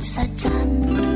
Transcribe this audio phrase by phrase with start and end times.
[0.00, 1.09] วั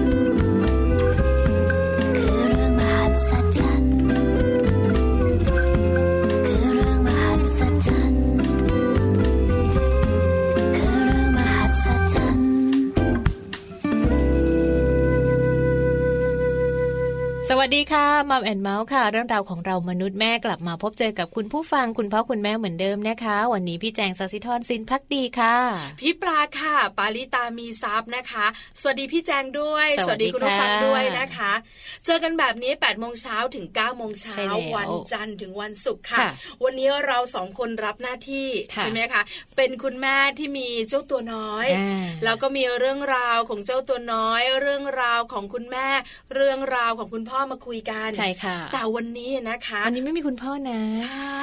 [17.75, 25.57] ดีค่ะมัมแอนเมาส์ค่ะ เรื่องราวของเรามนุษย์แม่กลับมาพบเจอกับคุณผู้ฟังคุณพ่อคุณแม่เหมือนเดิมนะคะ วันนี้พี่แจงสัสิธรสินพักดีค่ะ
[26.01, 28.47] พี่ปลาค่ะ ปาลิตามีซับนะคะ
[28.81, 31.53] สวัสดีพี่แจงด้วย สวัสดีคุณผู้ฟังด้วยนะคะ
[32.05, 36.27] เจอกันแบบนี้8ปดโมงเช้าถึง9ก้าโมงเช้าวันจันทร์ถึงวันศุกร์ค่ะ
[36.65, 39.23] วันนี้เราสองคนรับหน้าที่ใช่ไหมคะ
[39.57, 41.67] เป็นคุณแม่ที่มีเจ้าตัวน้อย
[42.25, 45.89] แล้วก็มีเรื่องราวของเจ้าตัวน้อย เรื่องราวของคุณแม่
[46.35, 51.43] เรื่องราวของคุณพ่อมาคุยกันใช่ค่ะ แต่วันนี้นะคะวันนี้ไม่มีคุณพ่อนะ ใช่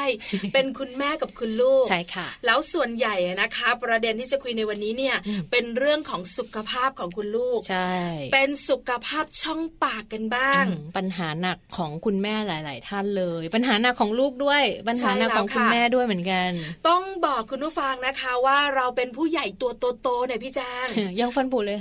[0.53, 5.15] เป็นคุณแม่กับคุณลูกใช่ค่ะ แล้วส่วนใหญ่นะคะ ประเด็นที่จะคุยในวันนี้เนี่ย
[5.51, 7.93] เป็นเรื่องของสุขภาพของคุณลูกใช่
[8.33, 10.65] เป็นสุขภาพช่องปากกันบ้าง
[10.97, 16.49] ปัญหาหนักของคุณแม่หลาย ๆ ท่านเลย ปัญหาหนักของลูกด้วย ปัญหาหนักของคุณแม่ด้วยเหมือนกัน
[16.87, 19.71] ต้องบอกคุณผู้ฟังนะคะว่าเราเป็นผู้ใหญ่ตัว
[20.01, 20.87] โตๆเนี่ยพี่แจ้ง
[21.19, 21.79] ยังฟันผุเลย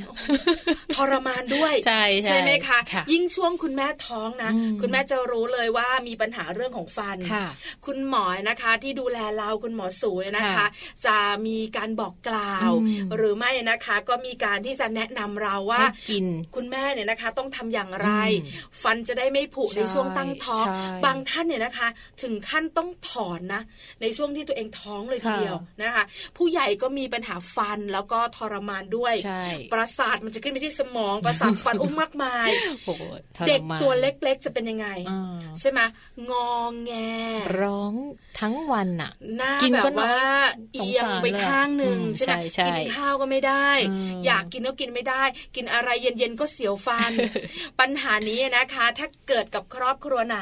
[0.95, 2.79] ทรมานด้วยใช่ใช่ไหมคะ
[3.13, 4.50] ยิ่งช่วงคุณแม่ทท้องนะ
[4.81, 7.19] คุณแม่จะรู้เลยว่ามีปัญหาเรื่องของฟัน
[7.87, 10.67] คุณหมอนะคะที่ดูแลเราคุณหมอสูนะคะ
[11.06, 11.17] จะ
[11.47, 12.71] มีการบอกกล่าว
[13.17, 16.25] หรือไม่นะคะ ก็มีการที่จะแนะนำเราว่ากิน
[16.55, 18.11] คุณแม่เนี่ยนะคะ ต้องทำอย่างไร
[18.82, 20.65] ฟันจะได้ไม่ผุในช่วงตั้งท้อง
[21.05, 21.88] บางท่านเนี่ยนะคะ
[22.23, 23.62] ถึงขั้นต้องถอนนะ
[24.03, 26.05] ในช่วงที่ตัวเองท้องเลยทีเดียวนะคะ
[26.37, 29.15] ผู้ใหญ่ก็มีปัญหาฟันแล้วก็ทรมานด้วย
[29.73, 32.49] ประสาทมันจะขึ้นไปที่สมองประสาทฟันอุ้มมากมาย
[33.49, 34.89] เด็กตัวเล็กๆ จะเป็นยังไง
[35.61, 35.81] ใช่ไหม
[36.31, 36.93] งองแง
[37.61, 37.95] ร้อง
[38.41, 39.12] ทั้งวันอะ
[39.62, 40.15] กินก็ว่า
[40.75, 42.35] เอียงไปข้างหนึ่งใช่ไหม
[42.67, 43.69] กินข้าวก็ไม่ได้
[44.27, 45.23] อยากกินก็กินไม่ได้
[45.57, 47.12] กินอะไรเย็นๆก็เสียวฟัน
[47.81, 50.39] ปัญหานี้นะคะ ถ้าเกิดกับครอบครัวไหน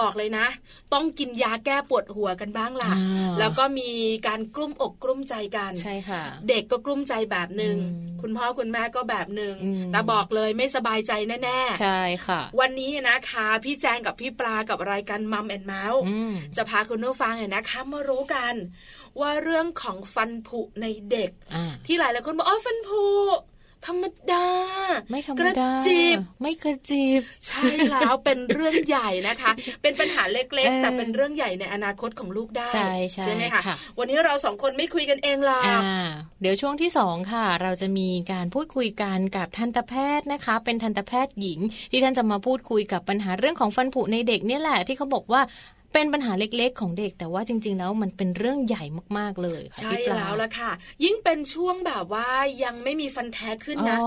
[0.00, 0.46] บอกเลยนะ
[0.92, 2.92] ต้องกินยาแก้ปวดหัวกันบ้างล่ะ
[3.38, 3.90] แล้วก็มี
[4.26, 7.76] การกลุ้มอกกลุ้มใจกันใช่ค่ะ เด็กก็กลุ้มใจแบบหนึ่ง
[8.22, 9.54] คุณพ่อคุณแม่ก็แบบหนึ่ง
[9.92, 11.12] แต่บอกเลยไม่สบายใจ
[11.44, 16.00] แน่ๆใช่ค่ะ วันนี้นะคะ พี่แจงกับพี่ปลากับรายการมัมแอนเมาส์
[16.56, 18.54] จะพาคุณผู้ฟังเนี่ยนะคะมารู้กัน
[19.20, 21.30] ว่าเรื่องของฟันผุในเด็ก
[21.86, 23.04] ที่หลายหลายคนบอกอ๋อฟันผุ
[23.86, 24.46] ธรรมดา
[25.10, 29.50] ไม่ธรรมดาจีบ ไม่กระจีบ ใช่แล้วเป็นเรื่องใหญ่นะคะ
[29.82, 33.62] เป็นปัญหาเล็กๆ แต่เป็นเรื่องใหญ่ในอนาคตของลูกได้ ใช่ใช่ไหมคะ
[33.98, 35.82] วันนี้เราสองคนไม่คุยกันเองหรอก
[36.40, 41.60] เดี๋ยวช่วงที่สองค่ะ เราจะมีการพูดคุยกันกับทันตแพทย์นะคะ เป็นทันตแพทย์หญิง
[41.90, 45.40] ที่ท่านจะมาพูดคุยกับปัญหาเรื่องของฟันผุในเด็กเนี่ยแหละที่เขาบอกว่า
[45.92, 48.84] เป็นปัญหาเล็กๆ ของเด็กแต่ว่าจริง ๆ แล้วมันเป็นเรื่องใหญ่
[49.18, 50.72] มากๆเลยใช่แล้วละค่ะ
[51.04, 52.28] ยิ่งเป็นช่วงแบบว่า
[52.64, 53.98] ยังไม่มีฟันแท้ขึ้นนะ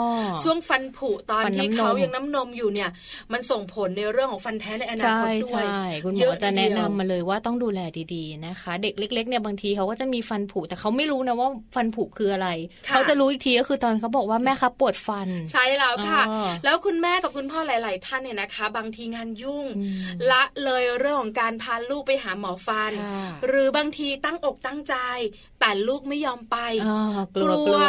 [0.43, 2.89] ช่วงฟันผุตอนที่เขายังน้ำนมอยู่เนี่ย
[3.33, 7.79] มันส่งผลในเรื่องของฟันแท้ในอนาคตด้วยใช่คุณหมอจะแนะนำมาเลยว่าต้องดูแล
[8.13, 12.49] ดีๆนะคะ เด็กเล็ก ๆเนี่ยบางทีเขาก็จะมีฟันผุแต่เขาไม่รู้นะว่าฟันผุคืออะไร
[12.87, 16.21] เขาจะรู้อีกทีก็คือตอนเขาบอกว่าแม่ครับปวดฟัน ใช่แล้วค่ะ
[16.65, 19.65] แล้วคุณแม่กับคุณพ่อหลาย ๆ ท่านเนี่ยนะคะ บางทีงานยุ่ง
[20.31, 22.91] ละเลยเรื่องของการพาลูกไปหาหมอฟัน
[23.47, 24.95] หรือบางทีตั้งอกตั้งใจ
[25.59, 26.57] แต่ลูกไม่ยอมไป
[27.35, 27.85] กลัวกลัว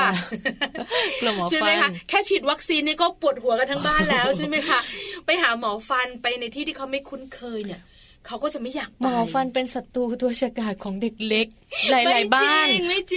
[1.21, 4.81] กลัวหมอฟันใช่ไหมคะแค่ฉีดวัคซีนนี่ก็ปวดหัวกันทั้งบ้านแล้วใช่ไหมคะ
[5.27, 7.81] ไปหาหมอฟันไปในที่ที่เขาไม่คุ้นเคยเนี่ย
[8.27, 11.47] เขาก็จะไม่อยากหมอฟันเป็นศัตรูตัวฉกาจของเด็กเล็ก
[11.91, 12.67] หลาย ๆ บ้าน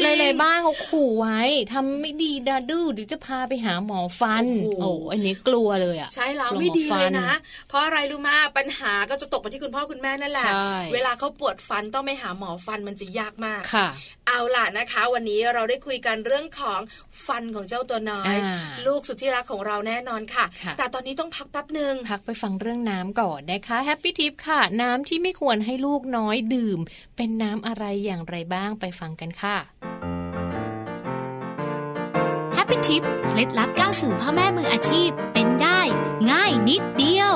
[0.04, 1.40] หลาย ๆ บ้านเขาขู่ไว้
[1.74, 4.46] ทำไม่ดีดาดื้อเดี๋ยวจะพาไปหาหมอฟัน
[4.82, 7.32] โอ้อันนี้กลัวเลยอะใช่แล้วไม่ดีเลยนะ
[7.68, 10.50] เพราะอะไรรู้มาปัญหาก็จะตกไปที่คุณพ่อคุณแม่นั่นแหละ
[10.94, 13.88] เวลาเขาปวดฟันต้องไปหาหมอฟันมันจะยากมากค่ะ
[14.28, 16.80] เอาล่ะนะคะ วันนี้เราได้คุยกันเรื่องของ
[17.28, 18.36] ฟันของเจ้าตัวน้อย
[18.88, 20.46] ลูกสุดที่รักของเราแน่นอนค่ะ
[20.78, 26.80] แต่ตอนนี้ต้องพักแป๊บหนึ่งพักไปฟังเรื่องน้ำก่อนนะคะ Happy Tip ค่ะน้ำที่ไม่ควรให้ลูกน้อยดื่ม
[27.16, 29.58] เป็นน้ำอะไรอย่างไรบ้างไปฟังกันค่ะ
[32.54, 35.80] Happy Tip เคล็ดลับก้าวสู่พ่อแม่มืออาชีพ เป็นได้
[36.32, 37.36] ง่ายนิดเดียว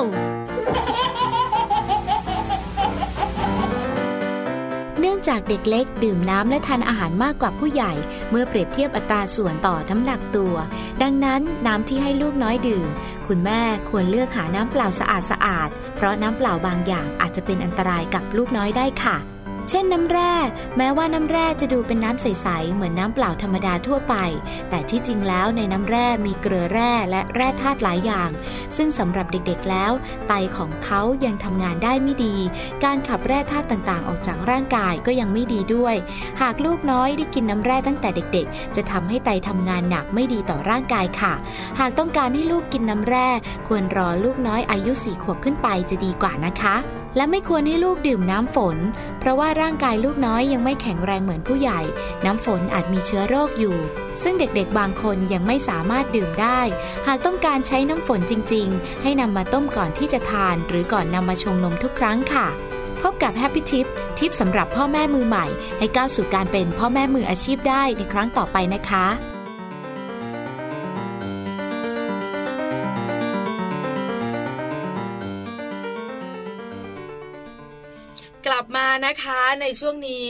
[4.99, 7.93] เนื่องจากเด็กเล็กดื่มน้ำและทานอาหารมากกว่าผู้ใหญ่
[8.29, 10.55] เมื่อเปรียบเทียบอัตราส่วนต่อน้ำหนักตัว
[11.01, 12.89] ดังนั้นน้ำที่ให้ลูกน้อยดื่ม
[13.27, 19.36] คุณแม่ควรเลือกหาน้ำเปล่าสะอาดสะอาด เพราะน้ำเปล่าบางอย่างอาจจะเป็นอันตรายกับลูกน้อยได้ค่ะ
[19.69, 20.33] เช่นน้ำแร่
[20.77, 24.15] แม้ว่าน้ำแร่จะดูเป็นน้ำใส ๆ เหมือนน้ำเปล่าธรรมดาทั่วไป
[24.69, 28.29] แต่ที่จริงแล้วในน้ำแร่มีเกลือแร่และแร่ธาตุหลายอย่าง
[28.77, 29.91] ซึ่งสำหรับเด็กๆแล้ว
[30.27, 32.35] ไตของเขายังทำงานได้ไม่ดี
[32.83, 35.95] การขับแร่ธาตุต่างๆ ออกจากร่างกายก็ยังไม่ดีด้วย
[36.41, 41.33] หากลูกน้อยได้กินน้ำแร่ตั้งแต่เด็กๆ จะทำให้ไตทำงานหนักไม่ดีต่อร่างกายค่ะ
[41.79, 43.27] หากต้องการให้ลูกกินน้ำแร่
[43.67, 46.77] ควรรอลูกน้อยอายุสี่ขวบขึ้นไปจะดีกว่านะคะ
[47.17, 48.77] และไม่ควรให้ลูกดื่มน้ำฝน
[49.19, 51.81] เพราะว่าร่างกายลูกน้อยยังไม่แข็งแรงเหมือนผู้ใหญ่
[52.25, 53.77] น้ำฝนอาจมีเชื้อโรคอยู่
[54.21, 56.59] ซึ่งเด็กๆบางคนยังไม่สามารถดื่มได้
[57.07, 62.47] หากต้องการใช้น้ำฝนจริง ๆ ให้นำมาต้มก่อนที่จะทาน หรือก่อนนำมาชงนมทุกครั้งค่ะ
[63.01, 63.85] พบกับ Happy Tip
[64.17, 65.45] ทิปสำหรับพ่อแม่มือใหม่
[65.79, 69.05] ให้ก้าวสู่การเป็นพ่อแม่มืออาชีพได้ในครั้งต่อไปนะคะ
[79.05, 80.27] นะคะในช่วงนี้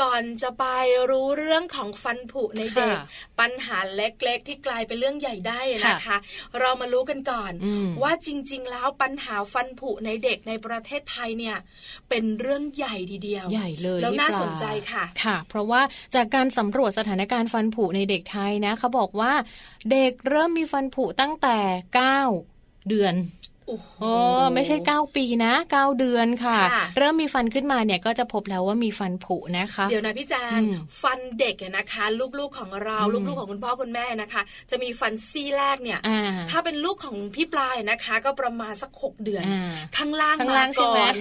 [0.00, 0.64] ก่อนจะไป
[1.10, 2.96] รู้เรื่องของฟันผุในเด็ก
[3.40, 6.16] ปัญหาเล็กๆ ที่กลายเป็นเรื่องใหญ่ได้นะคะ
[6.60, 7.52] เรามารู้กันก่อน
[8.02, 11.56] ว่าจริง ๆ แล้วปัญหาฟันผุในเด็กในประเทศไทยเนี่ย
[12.08, 15.82] เป็นเรื่องใหญ่ทีเดียวใหญ่เลยแล้วน่าสนใจค่ะค่ะ เพราะว่า
[16.14, 19.32] จากการสำรวจสถานการณ์ฟันผุในเด็กไทยนะเขาบอกว่า
[19.92, 21.58] เด็กเริ่มมีฟันผุตั้งแต่
[22.24, 23.14] 9 เดือน
[23.70, 24.04] โอ้โห
[24.54, 26.58] ไม่ใช่ 9 ปีนะ 9 เดือนค่ะ
[26.98, 30.60] เริ่มมีฟันขึ้นมาเนี่ยก็จะพบแล้วว่ามีฟันผุนะคะ เดี๋ยวนะพี่แจง
[31.02, 32.04] ฟันเด็กนะคะ
[32.38, 35.98] ลูกๆของเราลูกๆของคุณพ่อคุณแม่นะคะ จะมีฟันซี่แรกเนี่ย
[36.50, 39.44] ถ้าเป็นลูกของพี่ปลายนะคะ ก็ประมาณสักหกเดือน
[39.96, 41.14] ข้างล่างมาก่อน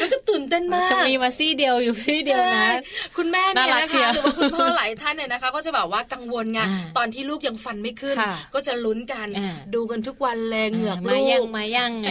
[0.00, 2.68] ก็จะตื่นเต้นมากจะมีมาซี่เดียวอยู่ซี่เดียวนะ
[3.16, 6.60] คุณแม่เนี่ยนะคะหรือว่าคุณพ่อหลายท่านเนี่ยนะคะ ก็จะแบบว่ากังวลไง
[6.96, 8.16] ตอนที่ลูกยังฟันไม่ขึ้น
[8.54, 9.28] ก็จะลุ้นกัน
[9.74, 12.08] ดูกันทุกวันแรงเหงือกลูกมายังไง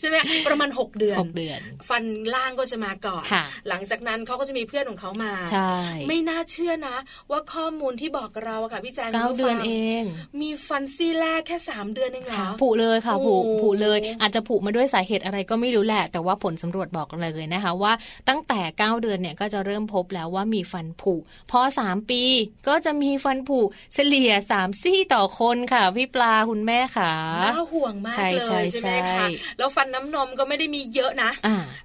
[0.00, 0.16] ใช่ไหม
[0.48, 3.24] ประมาณ 6 เดือน6เดือน ฟันล่างก็จะมาก่อน
[3.68, 5.72] หลังจากนั้นเขาก็จะมีเพื่อนของเขามาใช่
[6.08, 6.96] ไม่น่าเชื่อนะ
[7.30, 10.02] ว่าข้อมูลที่บอกเราค่ะพี่แจงเก้าเดือนเอง
[10.40, 17.92] มีฟันซี่แรกแค่ 3 เดือนเองเหรอผุเลยค่ะผุผุเลย อาจจะผุมาด้วยสาเหตุอะไรก็ไม่รู้แหละ แต่ว่าผลสำรวจบอกเลยนะคะว่า
[18.28, 21.14] ตั้งแต่ 9 เดือนเนี่ยก็จะเริ่มพบแล้วว่ามีฟันผุ
[21.50, 22.22] พอ 3 ปี
[22.68, 23.60] ก็จะมีฟันผุ
[23.94, 27.12] เฉลี่ย 3 ซี่ต่อคนค่ะพี่ปลาคุณแม่ค่ะ
[27.44, 29.26] น่าห่วงมากเลยใช่ไหมคะ
[29.58, 31.30] แล้วฟันน้ำนมก็ไม่ได้มีเยอะนะ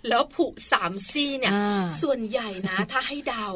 [0.08, 1.54] แล้วผุสามซี่เนี่ย
[2.02, 3.50] ส่วนใหญ่นะ ถ้าให้เดา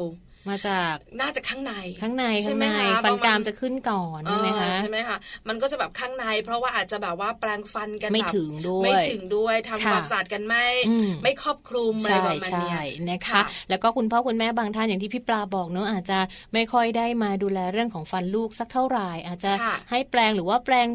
[0.50, 2.68] มาจากน่าจะข้างในข้างในข้างใน
[3.04, 5.16] ฟันกรามจะขึ้นก่อนใช่ไหมคะใช่ไหมคะ
[5.48, 10.66] มันก็จะแบบข้างใน เพราะว่าอาจจะแบบว่าแปลงฟันกันไม่ถึงด้วยไม่ถึงด้วยทำความสะอาดกันไม่
[11.22, 12.76] ไม่ครอบคลุมอะไรแบบนี้
[13.10, 16.18] นะคะ แล้วก็คุณพ่อคุณแม่บางท่านอย่างที่พี่ปลาบอกเนอะอาจจะ
[16.54, 19.52] ไม่ค่อยได้มาดูแลเรื่องของฟันลูกสักเท่าไหร่อาจจะ
[19.90, 20.88] ให้แปลงหรือว่าแปลง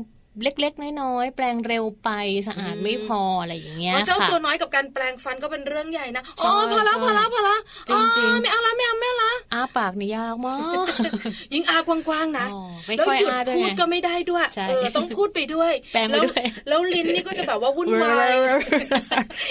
[0.44, 2.10] เล็ก ๆ น้อยๆแปลงเร็วไป
[2.48, 7.58] สะอาดไม่พออะไรอย่างเงี้ยเจ้าตัวน้อยกับการแปลงฟันก็เป็นเรื่องใหญ่นะอ๋อพอละพอละพอละ
[7.90, 10.86] จริงๆไม่เอาละไม่เอาไม่ละอ้าปากนี่ยากมาก
[11.54, 12.48] ยิ่งอากว้างๆนะ
[12.98, 18.32] แล้วหยุดพูดก็ไม่ได้ด้วยเออต้องพูดไปด้วยแปลงไปด้วยแล้วลิ้นนี่ก็จะแบบว่าวุ่นวาย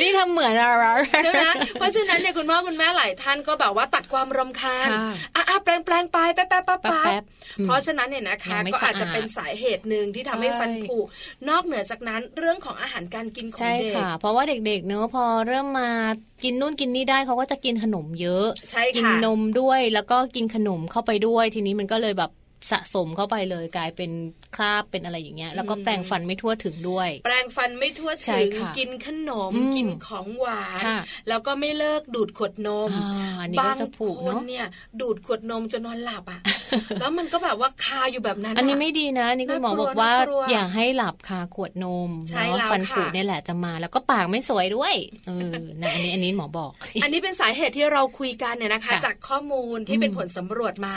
[0.00, 0.86] นี่ทำเหมือนอะไร
[1.24, 1.46] ใช่ไหม
[1.78, 4.88] เพราะฉะนั้นเนี่ยคุณพ่อคุณแม่หลายท่านก็แบบว่าตัดความรำคาญ
[5.36, 7.22] อ่าแปลงแปลงไปแป๊บแป๊บแป๊บ
[7.64, 10.98] เพราะฉะนั้นเนี่ยนะคะก็อาจจะเป็นสาเหตุหนึ่งที่ทำให้ฟันผุ
[11.48, 15.90] นอกเหนือจากนั้นเรื่องของอาหารการกินของเด็กใช่ค่ะ เพราะว่าเด็กๆเนอะพอเริ่มมา
[16.44, 22.30] กินนู่นกินนี่ได้เขาก็จะกินขนมเยอะใช่กินนมด้วยแล้วก็กินขนมเข้าไปด้วย ทีนี้มันก็เลยแบบ
[22.70, 24.10] สะสมเข้าไปเลยกลายเป็น
[24.56, 30.82] คราบเป็นอะไรอย่างเงี้ย แล้วก็แปรงฟันไม่ทั่วถึงด้วย แปรงฟันไม่ทั่วถึงกินขนมกินของหวาน
[31.28, 32.90] แล้วก็ไม่เลิกดูดขวดนม
[33.60, 34.00] บางค
[34.32, 34.66] นเนี่ย
[35.00, 36.40] ดูดขวดนมจนนอนหลับอะ
[37.00, 40.12] แล้วมันก็แบบว่าคาอยู่แบบนั้น อันนี้ไม่ดีนะนี่คุณหมอบอกว่า
[40.50, 44.94] อย่าให้หลับคาขวดนมเนาะฟันผุนี่แหละจะมา แล้วก็ปากไม่สวยด้วย
[45.26, 46.70] เออนะอันนี้อันนี้หมอบอก
[47.02, 50.92] อันนี้เป็นสาเหตุที่เราคุยกันเนี่ยนะคะ จากข้อมูลที่เป็นผลสำรวจมา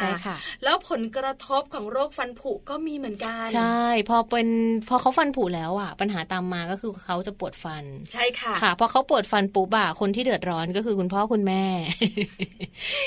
[0.64, 4.48] แล้วผลกระทบของโรคฟันผุก็มีเหมือนกัน ใช่ พอเป็น
[4.90, 11.64] พอเขาฟันผุแล้วอะ ปัญหาตามมาก็คือเขาจะปวดฟัน ใช่ค่ะ ค่ะ พอเขาปวดฟันปุ๊บอะคนที่เดือดร้อนก็คือคุณพ่อคุณแม่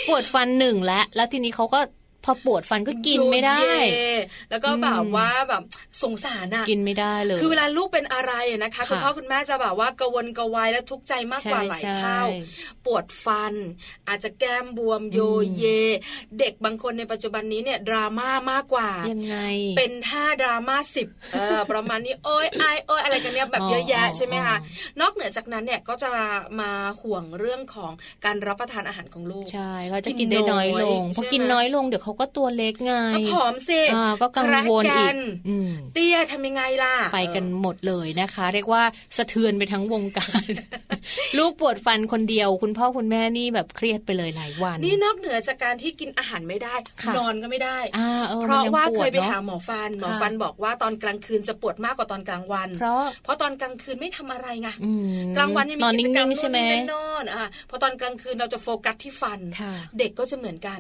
[0.09, 1.81] ปวดฟันหนึ่งและแล้วทีนี้เขาก็
[2.25, 3.63] พอปวดฟันก็กินไม่ได้
[4.51, 5.63] แล้วก็แบบว่าแบบ
[6.03, 8.33] สงสารอะกินไม่ได้เลย คือเวลาลูกเป็นอะไร
[8.65, 12.21] นะคะคุณพ่อคุณแม่จะแบบว่ากระวนกระวายและทุกข์ใจมากกว่าหลายเท่า
[12.85, 13.55] ปวดฟัน
[14.09, 15.21] อาจจะแก้มบวมโย
[15.59, 15.65] เย
[16.39, 19.37] เด็กบางคนในปัจจุบันนี้เนี่ยดราม่ามากกว่ายังไง
[19.77, 24.57] เป็นท่าดราม่าสิบเออประมาณนี้โอ้ยไอโอ้ยอะไรกันเนี่ยแบบเยอะแยะใช่ไหมคะ
[25.01, 26.09] นอกเหนือจากนั้นเนี่ยก็จะ
[26.61, 27.93] มาห่วงเรื่องของ
[28.25, 32.93] การรับประทานอาหารของลูกใช่เขาจะกินได้น้อยลงพอกินน้อยลงเดี๋ยวเขาก็ตัวเล็กไง
[33.35, 33.81] ผอมสิ
[34.23, 35.15] ก็กังวลอีก
[35.95, 38.83] เตี้ยทำยังไงล่ะ ไปกันหมดเลยนะคะ เรียกว่า
[39.17, 40.51] สะเทือนไปทั้งวงการ
[41.39, 46.75] ลูกปวดฟันคนเดียว คุณพ่อคุณแม่นี่แบบเครียดไปเลยหลายวัน นี่นอกเหนือจากการที่กินอาหารไม่ได้
[47.17, 47.79] นอนก็ไม่ได้
[48.43, 54.69] เพราะว่าเคยไปหาหมอฟัน หมอฟันบอกว่าตอนกลางคืนจะปวดมากกว่าตอนกลางวัน เพราะเพราะตอนกลางคืนไม่ทำอะไรไง
[55.37, 56.59] กลางวันยังมีกิจกรรมใช่ไหม
[56.95, 59.41] นอนอะพอตอนกลางคืนเราจะโฟกัสที่ฟัน
[59.99, 60.79] เด็กก็จะเหมือนกัน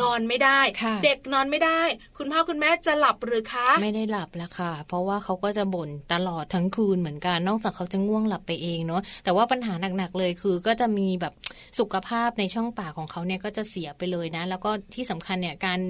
[0.00, 0.59] นอนไม่ได้
[1.04, 1.82] เด็กนอนไม่ได้
[2.18, 11.34] คุณพ่อคุณแม่จะหลับหรือคะ ไม่ได้หลับแล้วค่ะ เพราะว่าเขาก็จะบ่นตลอดทั้งคืนเหมือนกัน นอกจากเขาจะง่วงหลับไปเองเนาะแต่ว่าปัญหาหนักๆเลยคือก็จะมีแบบ
[11.78, 15.80] สุขภาพในช่องปากของเขาเนี่ยก็จะเสียไปเลยนะ แล้วก็ที่สำคัญเนี่ยการ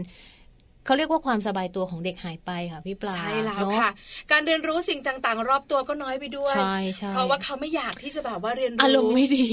[0.91, 3.91] เขาเรียกว่าความสบายตัวของเด็กหายไปค่ะพี่ปลาใช่แล้วค่ะ
[4.31, 9.47] การเรียนรู้สิ่งต่างๆ รอบตัวก็น้อยไปด้วยใช่ใช่เพราะว่าเขาไม่อยากที่จะแบบว่าเรียนรู้อารมณ์ไม่ดี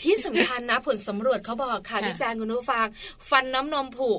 [0.00, 2.86] ที่สำคัญนะผลสำรวจเขาบอกค่ะพี่แจงคุณนุฟัง
[3.30, 4.10] ฟันน้ำนมผุ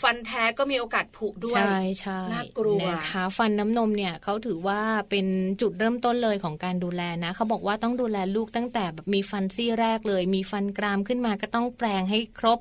[0.00, 4.80] ฟันแท้ก็มีโอกาสผุด้วยใช่ใช่น่ากลัวนะคะฟันน้ำนมเนี่ยเขาถือว่า
[5.10, 5.26] เป็น
[5.60, 12.58] จุดเริ่มต้นเลยของการดูแลนะเขาบอกว่าต้องดูแลลูกตั้งแต่แบบมีฟันซี่แรกเลย มีฟันกรามขึ้นมาก็ต้องแปลงให้ครบ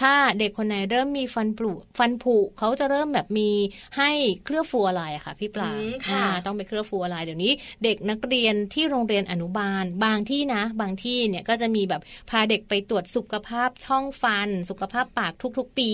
[0.00, 3.50] ถ้าเด็กคนไหนเริ่มมีฟันผุฟันผุเขาจะเริ่มแบบมี
[3.98, 4.10] ให้
[4.44, 5.70] เคลือบฟูอะไรอะค่ะพี่ปลา
[6.08, 7.52] ค่ะ ต้องไปเคลือบฟูอะไรเดี๋ยวนี้
[7.84, 15.92] เด็กนักเรียนที่โรงเรียนอนุบาล บางที่นะ บางที่เนี่ยก็จะมีแบบพาเด็กไปตรวจสุขภาพช่องฟัน สุขภาพปากทุกๆ ปี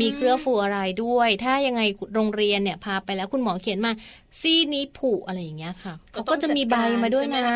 [0.00, 1.82] มีเคลือบฟูอะไรด้วย ถ้ายังไง
[2.14, 3.92] โรงเรียนเนี่ยพาไปแล้วคุณหมอเขียนมา
[4.40, 7.46] ซี่นี้ผุอะไรอย่างเงี้ยค่ะเขาก็จะมีใบมาด้วยนะ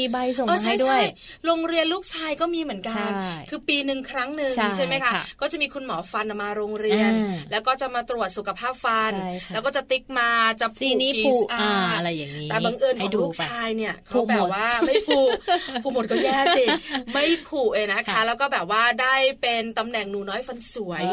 [0.00, 1.02] มีใบส่งมาให้ด้วย
[1.46, 3.10] โรงเรียนลูกชายก็มีเหมือนกัน
[3.50, 7.12] คือปีหนึ่งครั้งหนึ่งใช่ไหมคะ ก็จะมีคุณหมอฟันมาโรงเรียน
[7.50, 9.12] แล้วก็จะมาตรวจสุขภาพฟัน
[9.52, 11.34] แล้วก็จะติ๊กมาจะซีนี้ผุ
[11.96, 15.20] อะไรอย่างนี้ แต่บังเอิญของลูกชายเนี่ยเขาแบบว่าไม่ผุ
[15.82, 16.64] ผุหมดก็แย่สิ
[17.12, 21.04] ไม่ผุเองนะคะ แล้วก็แบบว่าได้เป็นตำแหน่งหนูน้อยฟันสวย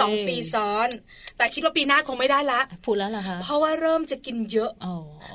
[0.00, 0.88] สองปีซ้อน
[1.36, 4.61] แต่คิดว่าปีหน้าคงไม่ได้ละผุแล้วเหรอคะ เพราะว่าเริ่มจะกินเยอะ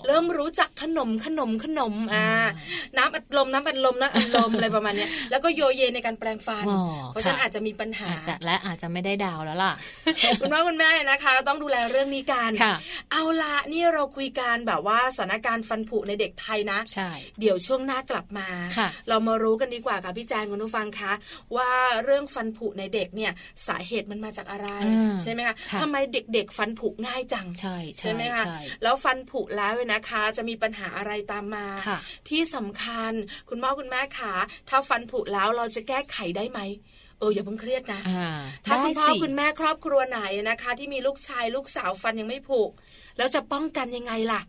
[0.08, 2.26] เริ่มรู้จักขนมขนมขนมอ่า
[2.98, 6.66] น้ำอัดลมน้ำอัดลมน้ำอัดลมอะไรประมาณนี้แล้วก็โยเยในการแปลงฟัน
[7.10, 9.74] เพราะฉะนั้นอาจจะมีปัญหาจะและอาจจะไม่ได้ดาวแล้วล่ะ
[10.40, 12.52] คุณพ่อคุณแม่นะคะต้องดูแลเรื่องนี้กัน
[13.12, 18.48] เอาละนี่เราคุยกันแบบว่าสถานการณ์ฟันผุในเด็กไทยนะใช่เดี๋ยวช่วงหน้ากลับมา
[19.10, 21.14] เรามารู้กันดีกว่าค่ะพี่แจงคุณผู้ฟังคะ
[21.56, 21.70] ว่า
[22.04, 23.32] เรื่องฟันผุในเด็กเนี่ย
[23.68, 24.70] สาเหตุมันมาจากอะไร
[25.24, 28.44] ใช่ไหมคะทำไมเด็กๆฟันผุง่ายจังใช่ใช่ไหมคะ
[28.84, 31.68] แล้วฟันผุแล้วนะคะ จะมีปัญหาอะไรตามมา
[32.30, 33.14] ที่สำคัญ
[33.50, 34.34] คุณพ่อคุณแม่ขา
[34.70, 36.62] ถ้าฟันผุแล้วเราจะแก้ไขได้ไหม
[37.20, 38.02] เอออย่าเพิ่งเครียดนะ
[38.66, 42.62] ถ้าคุณพ่อคุณแม่ครอบครัวไหนนะคะ ที่มีลูกชายลูกสาวฟันยังไม่ผุ
[43.18, 44.42] แล้วจะป้องกันยังไงล่ะ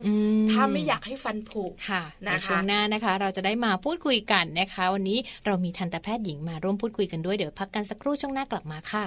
[0.51, 9.07] ถ้าไม่อยากให้ฟันผุค่ะนะคะช่วงหน้านะคะ เราจะได้มาพูดคุยกันนะคะ วันนี้เรามีทันตแพทย์หญิงมาร่วมพูดคุยกันด้วยเดี๋ยวพักกันสักครู่ช่วงหน้ากลับมาค่ะ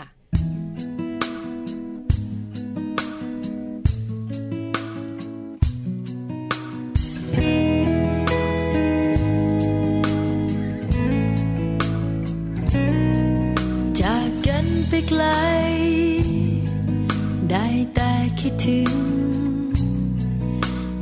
[18.45, 18.93] คิดถึง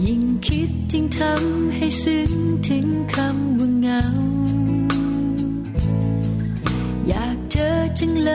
[0.06, 2.32] ยิ่งคิดยิ่งทำให้ซึ้ง
[2.68, 4.02] ถึงคำว่าเงา
[7.08, 7.70] อยากเจอ
[8.00, 8.32] จังเล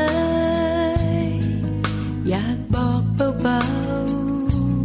[1.23, 1.33] ย
[2.29, 3.03] อยากบอก
[3.43, 3.61] เบา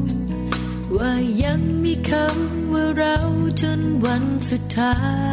[0.05, 3.15] ๆว่ายังมีคำว่าเรา
[3.61, 4.95] จนวันสุดท้า
[5.27, 5.28] ย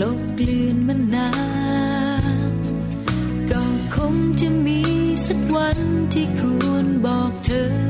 [0.00, 1.30] ลบกลืนมันนา
[2.52, 2.54] น
[3.50, 3.62] ก็
[3.94, 4.80] คงจะมี
[5.26, 5.78] สักวัน
[6.12, 7.89] ที่ควรบอกเธอ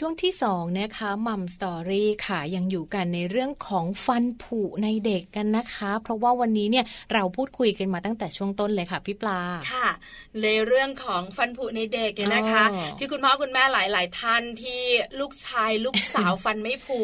[0.00, 9.40] ช่วงที่2นะคะมัมสตอรี่ค่ะยังอยู่กันในเรื่องของฟันผุในเด็กกันนะคะ เพราะว่าวันนี้เนี่ยเราพูดคุยกันมาตั้งแต่ช่วงต้นเลยค่ะพี่ปลา
[9.72, 9.88] ค่ะ
[10.42, 12.64] ในเรื่องของฟันผุในเด็กเนี่ยนะคะ
[12.98, 14.82] ที่คุณพ่อคุณแม่หลาย ๆ ท่านที่
[15.20, 17.00] ลูกชายลูกสาวฟันไม่ผุ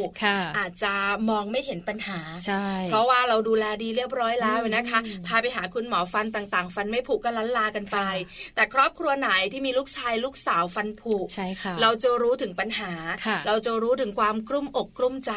[0.59, 0.95] อาจจะ
[1.29, 7.99] มองไม่เห็นปัญหาใช่เพราะว่าเราดูแลดีเรียบร้อยแล้วนะคะ พาไปหาคุณหมอฟันต่างๆ ฟันไม่ผุก็ลันลากันไป
[8.55, 12.78] แต่ครอบครัวไหนที่มีลูกชายลูกสาวฟันผุใช่ค่ะเราจะรู้ถึงปัญหา
[13.47, 15.33] เราจะรู้ถึงความกลุ้มอกกลุ้มใจ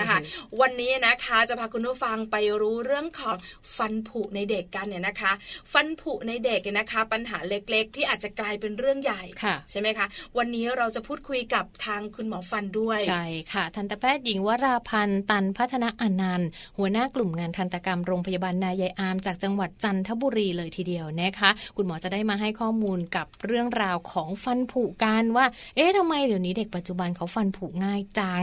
[0.00, 0.18] นะคะ
[0.60, 3.36] วันนี้นะคะจะพาคุณผู้ฟังไปรู้เรื่องของ
[3.76, 5.32] ฟันผุในเด็กกันเนี่ยนะคะ
[5.72, 9.22] ฟันผุในเด็กเนี่ยนะคะ ปัญหาเล็กๆ ที่อาจจะกลายเป็นเรื่องใหญ่
[9.70, 10.06] ใช่ไหมคะ
[10.38, 28.42] วันนี้เราจะพูดคุยกับทางคุณหมอฟันด้วยใช่ค่ะ ทันตแพทย์หญิงวราพันธ์ตันพัฒนาอนันต์หัวหน้ากลุ่มงานทันตกรรมโรงพยาบาลนายายอาม จากจังหวัดจันทบุรีเลยทีเดียวนะคะ คุณหมอจะได้มาให้ข้อมูลกับเรื่องราวของฟันผุกันว่า เอ๊ะทำไมเดี๋ยวนี้เด็กปัจจุบันเขาฟันผุง่ายจัง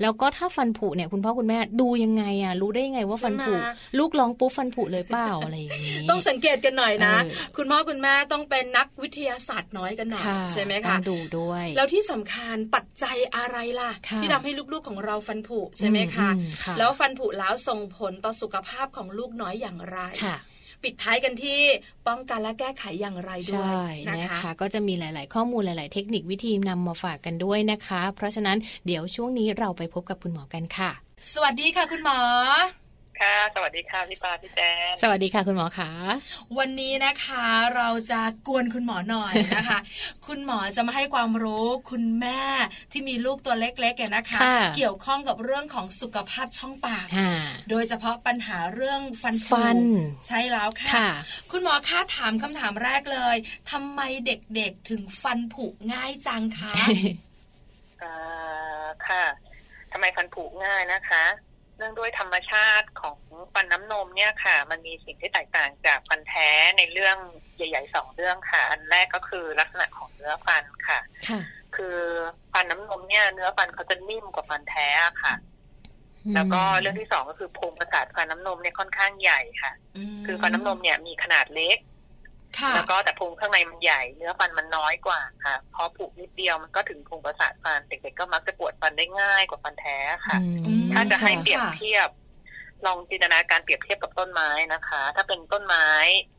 [0.00, 3.52] แล้วก็ถ้าฟันผุเนี่ยคุณพ่อคุณแม่ดูยังไงอะรู้ได้ยังไงว่าฟันผุ
[3.98, 7.14] ลูกร้องปุ๊บฟันผุเลยเปล่าอะไรอย่างนี้ต้องสังเกตกันหน่อยนะ
[7.56, 13.90] คุณพ่อคุณแม่ต้องเป็นนักวิทยาศาสตร์น้อยกันหน่อยใช่ไหมคะดูด้วย แล้วที่สำคัญปัจจัยอะไรล่ะ
[14.22, 16.30] ที่ทำให้ลูกๆของเราฟันผุใช่ไหมคะ
[16.78, 19.98] แล้วฟันผุแล้วส่งผลต่อสุขภาพของลูกน้อยอย่างไร
[20.84, 21.60] ปิดท้ายกันที่
[22.08, 30.90] ป้องกันและแก้ไขอย่างไรด้วยนะคะคะ ก็จะมีหลาย ๆ ข้อมูลหลาย ๆ เทคนิควิธีนำมาฝากกันด้วยนะคะ เพราะฉะนั้นเดี๋ยวช่วงนี้เราไปพบกับคุณหมอกันค่ะ
[31.32, 32.18] สวัสดีค่ะคุณหมอ
[33.24, 34.60] ค่ะ สวัสดีค่ะพี่ปาพี่แจ
[34.92, 35.90] นสวัสดีค่ะคุณหมอคะ
[36.58, 37.44] วันนี้นะคะ
[37.76, 39.78] เราจะกวนคุณหมอหน่อยนะคะ
[40.26, 42.42] คุณหมอจะมาให้ความรู้คุณแม่
[42.92, 44.40] ที่มีลูกตัวเล็กๆนะคะ
[44.76, 47.06] เกี่ยวข้องกับเรื่องของสุขภาพช่องปาก
[47.70, 49.76] โดยเฉพาะปัญหาเรื่องฟันฟัน
[50.26, 51.08] ใช่แล้วค่ะ
[51.50, 53.36] คุณหมอคะถามคำถามแรกเลย
[53.70, 56.72] ทำไมเด็กๆถึงฟันผุง่ายจังคะ
[58.02, 58.16] อ่า
[59.06, 59.24] ค่ะ
[59.92, 63.18] ทำไมฟันผุง่ายนะคะเนื่องด้วยธรรมชาติของ
[63.54, 67.16] ฟันน้ำนมเนี่ยค่ะ มันมีสิ่งที่แตกต่างจากฟันแท้ในเรื่อง
[67.56, 71.00] ใหญ่ๆสองเรื่องค่ะ อันแรกก็คือลักษณะของเนื้อฟันค่ะ
[71.76, 71.98] คือ
[72.52, 74.88] ฟันน้ำนมเนี่ยเนื้อฟันเขาจะนิ่มกว่าฟันแท้
[75.24, 75.34] ค่ะ
[76.34, 79.72] แล้วก็เรื่องที่สองก็คือโพรงประสาทฟันน้ำนมเนี่ยค่อนข้างใหญ่ค่ะ
[80.26, 81.78] คือฟันน้ำนมเนี่ยมีขนาดเล็ก
[82.74, 90.36] แล้วก็แต่พุงข้างในมันใหญ่ เนื้อฟันมันน้อยกว่าค่ะพอผุนิดเดียวมันก็ถึงพุงประสาทฟันเด็กๆก็มักจะปวดฟันได้ง่ายกว่าฟันแท้ค่ะ
[90.92, 92.08] ถ้าจะให้เปรียบเทียบ
[92.86, 95.88] ลองจินตนาการเปรียบเทียบกับต้นไม้นะคะ ถ้าเป็นต้นไม้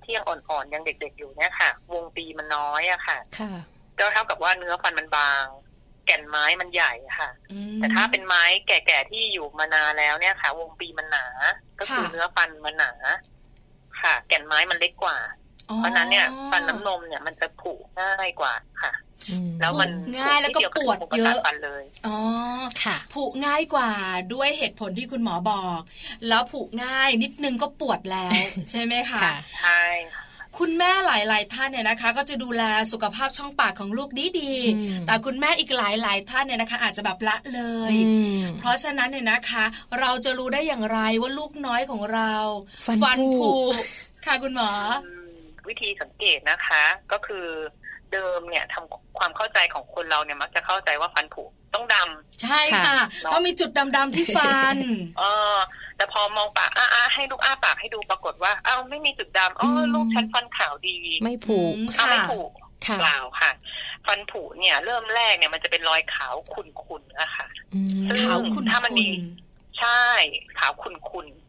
[0.03, 3.17] ที่ยังอ่อนๆยังเด็ก ๆ อยู่เนี่ยค่ะ วงปีมันน้อยอะค่ะ
[3.99, 5.43] ก็เท่ากับว่าเนื้อฟันมันบาง
[6.05, 7.29] แก่นไม้มันใหญ่ค่ะ
[7.75, 11.27] แต่ถ้าเป็นไม้แก่ๆที่อยู่มานานแล้วเนี่ยค่ะ วงปีมันหนา
[11.79, 12.91] ก็คือเนื้อฟันมันหนา
[14.01, 15.17] ค่ะ แก่นไม้มันเล็กกว่า
[15.65, 18.93] เพราะนั้นเนี่ยฟันน้ำนมเนี่ยมันจะผุง่ายกว่าค่ะ
[19.61, 22.17] แล้วมันง่ายแล้วก็ปวดเยอะเลยอ๋อ
[22.83, 23.91] ค่ะผุง่ายกว่า
[24.33, 25.81] ด้วยเหตุผลที่คุณหมอบอก
[26.27, 28.33] แล้วผุง่ายนิดนึงก็ปวดแล้ว
[28.69, 29.21] ใช่ไหมคะ
[29.61, 29.83] ใช่
[30.61, 34.55] คุณแม่หลาย ๆ ท่านเนี่ยนะคะ ก็จะดูแลสุขภาพช่องปากของลูกดีดี
[35.07, 37.93] แต่คุณแม่อีกหลาย ๆ ท่านเนี่ยนะคะ อาจจะแบบละเลย
[38.59, 39.65] เพราะฉะนั้นเนี่ยนะคะ
[39.99, 42.33] เราจะรู้ได้อย่างไรว่าลูกน้อยของเรา
[43.03, 43.51] ฟันผุ
[44.25, 44.69] ค่ะคุณหมอ
[45.69, 47.45] วิธีสังเกตนะคะ ก็คือ
[48.13, 52.97] เดิมเนี่ยทำความเข้าใจของคนเราเนี่ยมักจะเข้าใจว่าฟันผุต้องดำใช่ค่ะ
[53.33, 54.75] ต้องมีจุดดำๆที่ฟัน
[55.19, 55.23] เอ
[55.53, 55.55] อ
[55.97, 61.59] แต่พอมองปากอ้าให้ลูกอ้าปากให้ดูปรากฏว่าอ้าวไม่มีจุดดำอ๋อลูกฉันฟันขาวดี ไม่ผุ
[61.99, 62.41] อ้าไม่ผุ
[62.99, 63.51] เปล่าค่ะ
[64.05, 67.47] ฟันผุเนี่ย เริ่มแรกเนี่ยมันจะเป็นรอยขาวขุ่นๆนะคะ
[68.07, 68.19] ซึ่ง
[68.71, 69.07] ถ้ามันมี
[69.79, 70.03] ใช่
[70.59, 71.44] ขาวขุ่นๆ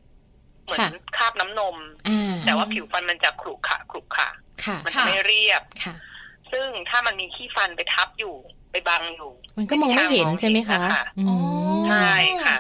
[0.67, 1.77] เหมือนคาบน้ำนม
[2.45, 4.29] แต่ว่าผิวฟันมันจะขรุขระขรุขระ
[4.85, 5.63] มันจะไม่เรียบ
[6.53, 8.35] ซึ่งถ้ามันมีขี้ฟันไปทับอยู่
[8.71, 10.81] ไปบังอยู่ มันก็มองไม่เห็นใช่ไหมคะ
[11.89, 12.57] ใช่ค่ะ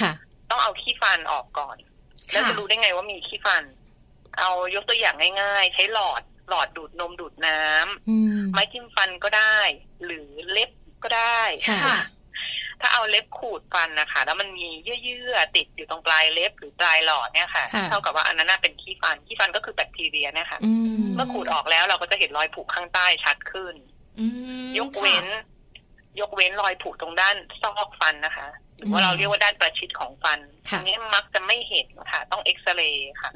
[0.00, 0.12] ค่ะ
[0.50, 1.76] ต้องเอาขี้ฟันออกก่อน
[2.30, 3.62] แล้วจะรู้ได้ไงว่ามีขี้ฟัน
[4.38, 9.56] เอายกตัวอย่างง่ายๆ ใช้หลอดหลอดดูดนมดูดน้ำไม้จิ้มฟันก็ได้
[10.04, 10.70] หรือเล็บ
[11.02, 11.40] ก็ได้
[11.84, 11.98] ค่ะ
[12.82, 14.68] ถ้าเอาเล็บขูดฟันนะคะแล้วมันมี
[15.02, 20.60] เยื่อๆติดอยู่ตรงปลายเล็บหรือปลายหลอดเนี่ยค่ะ เท่ากับว่าอันนั้นเป็นขี้ฟันขี้ฟันก็คือแบคทีเรียเนี่ยค่ะ
[21.16, 23.74] เมื่อขูดออกแล้วเราก็จะเห็นรอยผุข้างใต้ชัดขึ้น
[24.78, 25.26] ยกเว้น
[26.20, 30.38] ยกเว้นรอยผุตรงด้านซอกฟันนะคะ หรือว่าเราเรียกว่าด้านประชิดของฟัน
[30.70, 33.30] อันนี้มักจะไม่เห็นค่ะ ต้องเอ็กซเรย์ค่ะ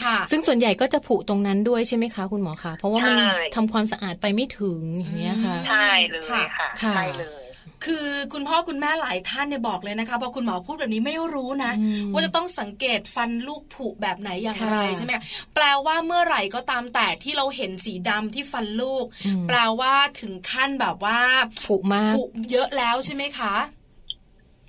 [0.00, 3.16] ค่ะ ซึ่งส่วนใหญ่ก็จะผุตรงนั้นด้วยใช่ไหมคะคุณหมอคะเพราะว่ามัน
[3.56, 7.45] ทำความสะอาดไปไม่ถึงอย่างเงี้ยค่ะ ใช่เลยค่ะใช่เลย
[7.84, 11.72] คือคุณพ่อคุณแม่หลายท่านเนี่ยบอกเลยนะคะพอคุณหมอพูดแบบนี้ไม่รู้นะ
[12.12, 15.12] ว่าจะต้องสังเกตฟันลูกผุแบบไหนอย่างไรใช่ไหม
[15.54, 19.04] แปลว่าเมื่อไหร่ก็ตามแต่ที่เราเห็นสีดำที่ฟันลูก
[19.48, 21.18] แปลว่าถึงขั้นแบบว่า
[21.66, 23.54] ผุมากผุเยอะแล้วใช่ไหมคะ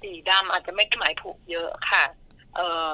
[0.01, 2.03] สีดำอาจจะไม่ได้หมายผุเยอะค่ะ
[2.55, 2.89] เออ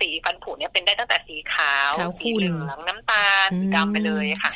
[0.00, 4.50] สีฟันผุเนี่ยเป็นได้ตั้งแต่สีขาวสีเหลืองน้ำตาลดำไปเลยค่ะ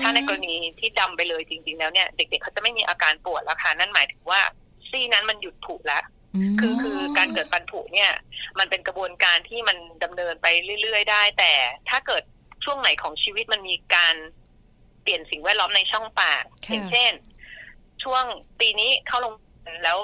[0.00, 4.40] ถ้าในกรณีที่ดำไปเลยจริง ๆ แล้วเนี่ยเด็ก ๆเขาจะไม่มีอาการปวดแล้วค่ะนั่นหมายถึงว่า
[4.90, 6.04] ซี่นั้นมันหยุดผุแล้ว
[6.60, 8.10] คือคือการเกิดฟันผุเนี่ย
[8.58, 10.46] มันเป็นกระบวนการที่มันดำเนินไป
[10.82, 11.52] เรื่อย ๆ ได้ แต่
[11.88, 12.22] ถ้าเกิด
[12.64, 14.14] ช่วงไหนของชีวิตมันมีการ
[15.02, 17.12] เปลี่ยนสิ่งแวดล้อมในช่องปากอย่างเช่น
[18.04, 18.24] ช่วง
[18.60, 19.34] ปีนี้เข้าลง
[19.84, 19.98] แล้ว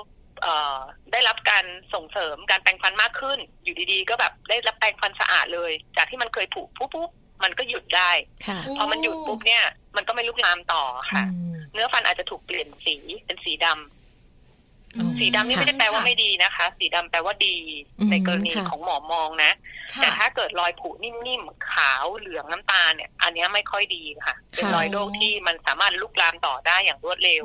[1.12, 7.10] ได้รับการส่งเสริมการแปรงฟันมากขึ้น อยู่ดีๆ ก็แบบได้รับแปรงฟันสะอาดเลย จากที่มันเคยผุปุ๊บปุ๊บ
[7.44, 8.10] มันก็หยุดได้
[8.76, 9.64] พอมันหยุดปุ๊บเนี่ย
[9.96, 11.24] มันก็ไม่ลุกลามต่อค่ะ
[11.72, 12.96] เนื้อฟันอาจจะถูกเปลี่ยนสี
[13.26, 13.97] เป็นสีดำ
[15.18, 17.56] สีดำนี่ไม่ได้แปลว่าไม่ดีนะคะ สีดำแปลว่าดี
[18.10, 19.52] ในกรณีของหมอมองนะ
[19.96, 27.42] แต่ถ้าเกิดรอยผุนิ่มๆขาวเหลืองน้ำตาลเนี่ย อันนี้ไม่ค่อยดีค่ะ เป็นรอยโรคที่มันสามารถลุกลามต่อได้อย่างรวดเร็ว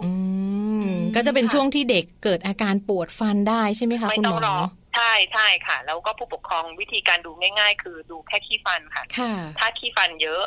[1.16, 4.58] ก็จะเป็นช่วงที่เด็กเกิดอาการปวดฟันได้ใช่ไหมคะคุณหมอ
[4.96, 9.04] ใช่ใช่ค่ะ แล้วก็ผู้ปกครองวิธีการดูง่าย ๆ คือดูแค่ขี้ฟันค่ะ
[9.60, 10.44] ถ้าขี้ฟันเยอะ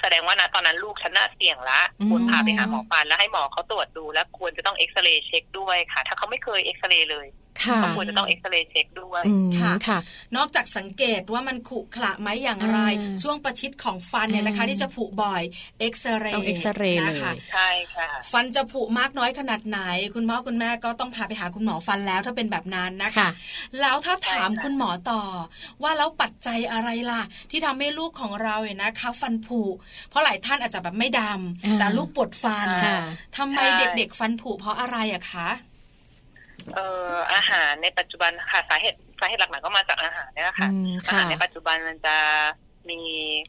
[0.00, 7.26] แสดงว่านะตอนนั้นลูกฉันน่าเสี่ยงละควรพาไปหาหมอฟันแล้วให้หมอเขาตรวจดูแล้วควรจะต้องเอ็กซเรย์เช็คด้วยค่ะ ถ้าเขาไม่เคยเอ็กซเรย์เลย
[7.82, 9.22] ก็ควรจะต้องเอ็กซเรย์เช็คด้วย
[9.58, 9.98] ค่ะค่ะ
[10.36, 12.78] นอกจากสังเกตว่ามันขรุขระไหมอย่างไร
[13.22, 15.42] ช่วงประชิดของฟันเนี่ยนะคะ ที่จะผุบ่อย
[15.80, 17.20] เอ็กซเรย์ต้องเอ็กซเรย์เลย
[17.52, 19.80] ใช่ค่ะ ฟันจะผุมากน้อยขนาดไหน
[20.14, 23.28] คุณพ่อคุณแม่ก็ต้องพาไปหาคุณหมอฟันแล้วถ้าเป็นแบบนั้นนะคะ
[23.80, 25.22] แล้วถ้าถามคุณหมอต่อ
[25.82, 29.60] ว่าแล้วปัจจัยอะไรล่ะ ที่ทำให้ลูกของเราเนี่ยนะคะฟันผุ
[30.08, 32.68] เพราะหลายท่านอาจจะแบบไม่ดำแต่ลูกปวดฟัน
[33.36, 35.48] ทำไมเด็กๆ ฟันผุเพราะอะไรอะคะ
[36.74, 40.68] เอ่ออาหารในปัจจุบันค่ะสาเหตุสาเหตุหลักๆก็มาจากอาหารนี่แหละค่ะ
[41.06, 42.16] อาหารในปัจจุบันมันจะ
[42.90, 43.00] มี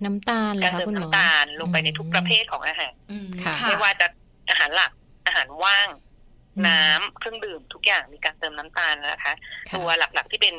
[0.05, 2.93] น้ำตาลการเติมน้ำตาลลงไปในทุกประเภทของอาหาร
[3.67, 4.07] ไม่ว่าจะ
[4.49, 4.91] อาหารหลัก
[5.25, 5.87] อาหารว่าง
[6.67, 9.33] น้ำเครื่องดื่มทุกอย่างมีการเติมน้ำตาลนะคะ
[9.75, 10.55] ตัวหลักๆที่เป็น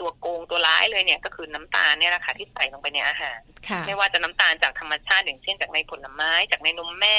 [0.00, 3.38] ตัวโกงตัวร้ายเลยเนี่ยก็คือน้ำตาลเนี่ยแหละค่ะที่ใส่ลงไปในอาหาร
[3.86, 7.18] ไม่ว่าจะน้ำตาลจากธรรมชาติอย่างเช่นจากในผลไม้จากในนมแม่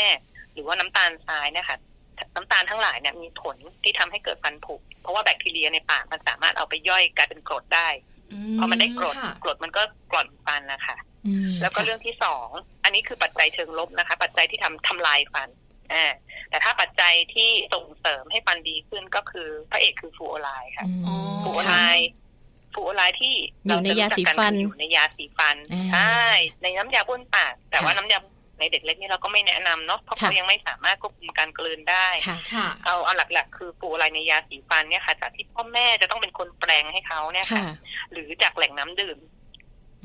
[0.54, 1.78] หรือว่าน้ำตาลทรายเนี่ยค่ะ
[2.36, 7.88] น้ำตาลทั้งหลายเนี่ยมีผลที่ทำให้เกิดฟันผุ เพราะว่าแบคทีเรียในปากมันสามารถเอาไปย่อยกลายเป็นกรดได้
[8.60, 10.98] พอมันได้กรดกรดมันก็กร่อนฟันนะคะ
[11.62, 12.48] แล้วก็เรื่องที่สอง
[12.84, 15.50] อันนี้คือปัจจัยเชิงลบนะคะ ปัจจัยที่ทำทำลายฟัน
[15.94, 16.06] อ่า
[16.50, 20.86] แต่ถ้าปัจจัยที่ส่งเสริมให้ฟันดีขึ้นก็คือพระเอกคือฟลูออไรด์ค่ะ
[21.44, 22.10] ฟลูออไรด์
[22.74, 25.58] ฟลูออไรด์ที่อยู่ในยาสีฟันอยู่ในยาสีฟัน
[25.94, 26.24] ใช่
[26.62, 28.20] ในน้ำยาบ้วนปากแต่ว่าน้ำยา
[28.60, 32.08] ในเด็กเล็กนี่เราก็ไม่แนะนำเนาะเพราะเขายังไม่สามารถควบคุมการกลืนได้
[32.86, 37.66] เอาเอาหลักๆ คือฟลูออไรด์ในยาสีฟันเนี่ยค่ะจากที่พ่อแม่จะต้องเป็นคนแปรงให้เขาเนี่ยค่ะ
[38.12, 39.18] หรือจากแหล่งน้ำดื่ม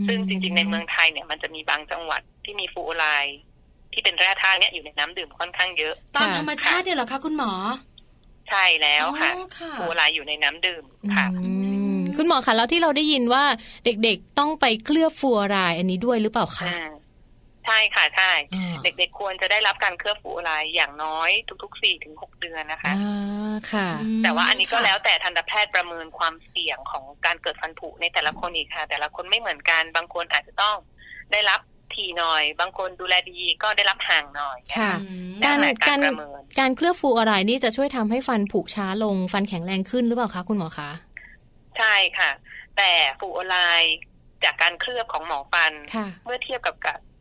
[0.07, 3.07] ซึ่งจริง ๆ ในเมืองไทยเนี่ยมันจะมีบางจังหวัดที่มีฟลูออไรด์
[3.93, 7.53] ที่เป็นแร่ธาตุเนี่ยอยู่ในน้ำดื่มค่อนข้างเยอะ ตามธรรมชาติเนี่ยเหรอคะคุณหมอ
[8.49, 9.31] ใช่แล้วค่ะ
[9.79, 10.85] ฟูโอไลอยู่ในน้ำดื่ม
[11.15, 11.27] ค่ะ
[12.17, 13.45] คุณหมอคะแล้วที่เราได้ยินว่า
[13.85, 18.33] เด็กๆต้องไปเคลือบฟูออไรอันนี้ด้วยหรือเปล่าคะใช่ค่ะใช่
[18.83, 21.31] เด็กๆควรจะได้รับการเคลือบฟูอะไรอย่างน้อย
[21.63, 23.89] ทุกๆสี่ถึงหกเดือนนะคะอ่าค่ะ
[24.23, 30.77] แต่ว่าอันนี้ก็แล้วแต่ทันตแพทย์ประเมินความเสี่ยงของการเกิดฟันผุในแต่ละคนอีกค่ะ แต่ละคนไม่เหมือนกันบางคนอาจจะต้อง
[31.33, 31.61] ได้รับ
[31.95, 34.93] ทีหน่อย บางคนดูแลดีก็ได้รับห่างหน่อยค่ะ
[35.45, 36.01] การการ
[36.59, 40.91] การเคลือบฟูอะไรนี่จะช่วยทำให้ฟันผุช้าลงฟันแข็งแรงขึ้นหรือเปล่าคะคุณหมอคะ
[41.79, 42.31] ใช่ค่ะ
[42.77, 43.57] แต่ฟูโอไล
[44.45, 45.73] จากการเคลือบของหมอฟัน
[46.25, 46.77] เมื่อเทียบกับ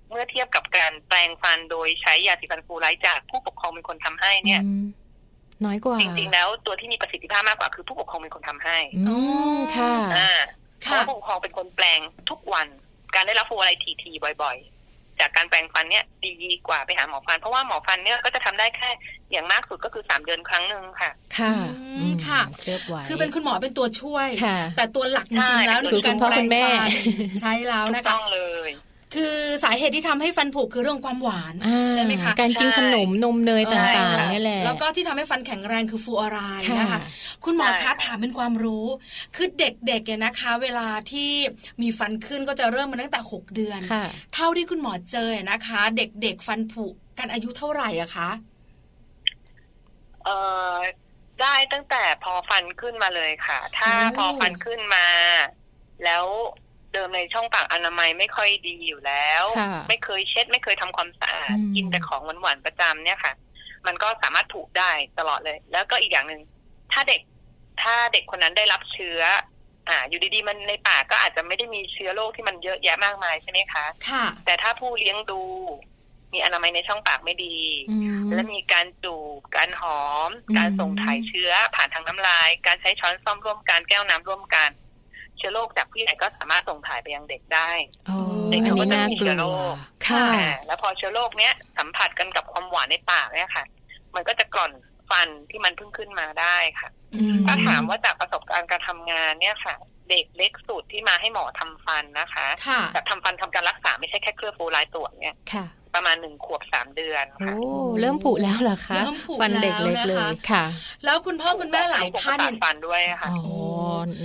[0.09, 4.61] เมื่อเทียบกับการแปลงฟันโดยใช้ยาสีฟันฟูไลท์จากผู้ปกครองเป็นคนทำให้เนี่ย
[5.65, 9.17] น้อยกว่าจริงๆแล้วตัวที่มีประสิทธิภาพมากกว่าคือผู้ปกครองเป็นคนทำให้อ๋อ
[9.77, 10.31] ค่ะอ่า
[10.81, 12.67] เพราะผู้ปกครองเป็นคนแปลงทุกวัน
[13.15, 13.71] การได้รับฟูอะไร
[14.03, 14.57] ทีๆบ่อย
[14.89, 18.89] ๆ จากการแปลงฟันเนี่ยดีกว่าไปหาหมอฟัน เพราะว่าหมอฟันเนี่ยก็จะทำได้แค่
[19.31, 21.53] อย่างมากสุดก็คือสามเดือนครั้งหนึ่งค่ะ ค่ะ
[22.27, 22.41] ค่ะ
[23.07, 24.27] คือเป็นคุณหมอเป็นตัวช่วย
[24.77, 26.79] แต่ตัวหลักจริงๆแล้วคือการแปลงฟัน
[27.39, 28.69] ใช่แล้วนะคะต้องเลย
[29.15, 31.55] คือสาเหตุที่ทำให้ฟันผุคือเรื่องความหวาน
[31.93, 36.39] ใช่ไหมคะการกินขนมนมเนยต่างๆนี่แหละแล้วก็ที่ทำให้ฟันแข็งแรงคือฟูออไร
[36.79, 36.99] นะคะ
[37.45, 38.85] คุณหมอคะถามเป็นความรู้
[39.35, 41.31] คือเด็กๆเนี่ยนะคะ เวลาที่
[41.81, 43.79] มีฟันขึ้นก็จะเริ่มมาตั้งแต่หกเดือน
[44.33, 46.85] เท่าที่คุณหมอเจอนะคะ เด็กๆฟันผุ
[47.19, 48.29] กันอายุเท่าไหร่อะคะ
[50.23, 50.37] เอ่
[50.73, 50.75] อ
[51.41, 55.05] ได้ตั้งแต่พอฟันขึ้นมาเลยค่ะ ถ้าพอฟันขึ้นมา
[56.05, 56.25] แล้ว
[56.93, 59.43] เดิมในช่องปากอนามัยไม่ค่อยดีอยู่แล้ว
[59.89, 63.33] ไม่เคยเช็ด ไม่เคยทำความสะอาดกินแต่ของหวานๆประจำเนี่ยค่ะ
[63.87, 66.41] มันก็สามารถผูกได้ตลอดเลย แล้วก็อีกอย่างหนึ่ง
[66.91, 67.21] ถ้าเด็ก
[67.81, 69.21] ถ้าเด็กคนนั้นได้รับเชื้อ
[69.89, 75.41] อ่า อยู่ดีๆมันในปากก็อาจจะไม่ได้มีเชื้อโรคที่มันเยอะแยะมากมายใช่ไหมคะค่ะ แต่ถ้าผู้เลี้ยงดู
[76.33, 77.57] มีอนามัยในช่องปากไม่ดี
[77.89, 84.69] อืมและมีการจูบการหอมอืมการส่งถ่ายเชื้อผ่านทางน้ำลาย การใช้ช้อนซ่อมร่วมกันแก้วน้ำร่วมกัน
[85.39, 87.71] เชื้อโรคจากผู้ใหญ่ก็สามารถส่งถ่ายไปยังเด็กได้
[88.09, 88.17] อ๋อ
[88.51, 93.65] เด็กอันเขาก็นี้จะน่ามีกเชื้ลัอโรวคค่ะอ่าแล้วพอเชื้อโรคเนี้ยสัมผัสกันกับความหวานในปากเนี่ยค่ะ
[94.15, 94.71] มันก็จะกร่อน
[95.09, 99.75] ฟันที่มันเพิ่งขึ้นมาได้ค่ะอืมถ้าถามว่าจากประสบการณ์การทำงานเนี่ยค่ะ
[100.09, 107.53] เด็กเล็กสุดที่มาให้หมอทำฟันนะคะค่ะแบบทำฟันทำการรักษาไม่ใช่แค่เคลือบฟูลายตรวจเนี่ยค่ะ ประมาณหนึ่งขวบสามเดือนโอ้ค่ะ
[107.99, 110.65] เริ่มผุแล้วเหรอคะเริ่มผุฟันเด็กเล็กแล้วเลนะคะยค่ะ
[111.05, 113.37] แล้วคุณพ่อคุณแม่หลายท่านตัเนี่ดยฟันด้วยค่ะอ๋อ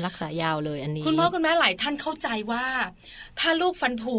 [0.06, 2.64] รักษายาวเลยอันนี้ คุณพ่อคุณแม่หลายท่านเข้าใจว่า
[3.40, 4.16] ถ้าลูกฟันผุ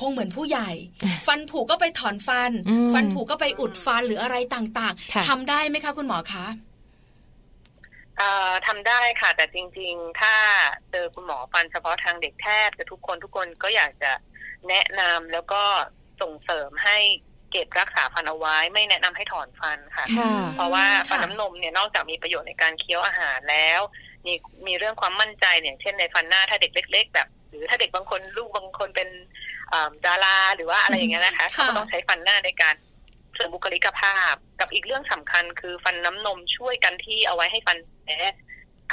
[0.00, 0.70] คงเหมือนผู้ใหญ่
[1.04, 6.46] อะฟันผุก็ไปถอนฟันอืมฟันผุก็ไปอุดฟันหรืออะไรต่างค่ะๆทำได้ไหมคะคุณหมอคะ
[8.18, 10.34] เอ่อทำได้ค่ะ แต่จริง ๆ ถ้า
[10.90, 14.12] เจอคุณหมอฟันเฉพาะทางเด็กแทบจะทุกคนทุกคนก็อยากจะ
[14.68, 15.62] แนะนำแล้วก็
[16.20, 16.98] ส่งเสริมให้
[17.52, 23.80] เก็บรักษาฟันเอาไว้ ไม่แนะนำให้ถอนฟันค่ะค่ะเพราะว่าค่ะฟันน้ำนมเนี่ยนอกจากมีประโยชน์ในการเคี้ยวอาหารแล้ว
[24.26, 24.34] มี
[24.66, 29.08] มีเรื่องความมั่นใจเนี่ยเช่นในฟันหน้าถ้าเด็กเล็ก ๆ แบบ หรือถ้าเด็กบางคนลูกบางคนเป็น
[29.72, 32.74] อ่าดาราหรือว่าอะไรอย่างเงี้ยนะคะค่ะเขาก็ต้องใช้ฟันหน้าในการ
[33.34, 38.18] เสริมบุคลิกภาพ กับอีกเรื่องสำคัญคือฟันน้ำนมช่วยกันที่เอาไว้ให้ฟันแท้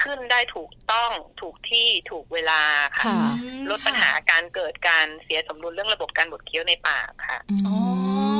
[0.01, 2.61] ขึ้นได้ถูกต้องถูกที่ถูกเวลา
[2.97, 8.32] ค่ะค่ะอืมลดปัญหาการเกิดการเสียสมดุลเรื่องระบบการบดเคี้ยวในปากค่ะอืมค่ะ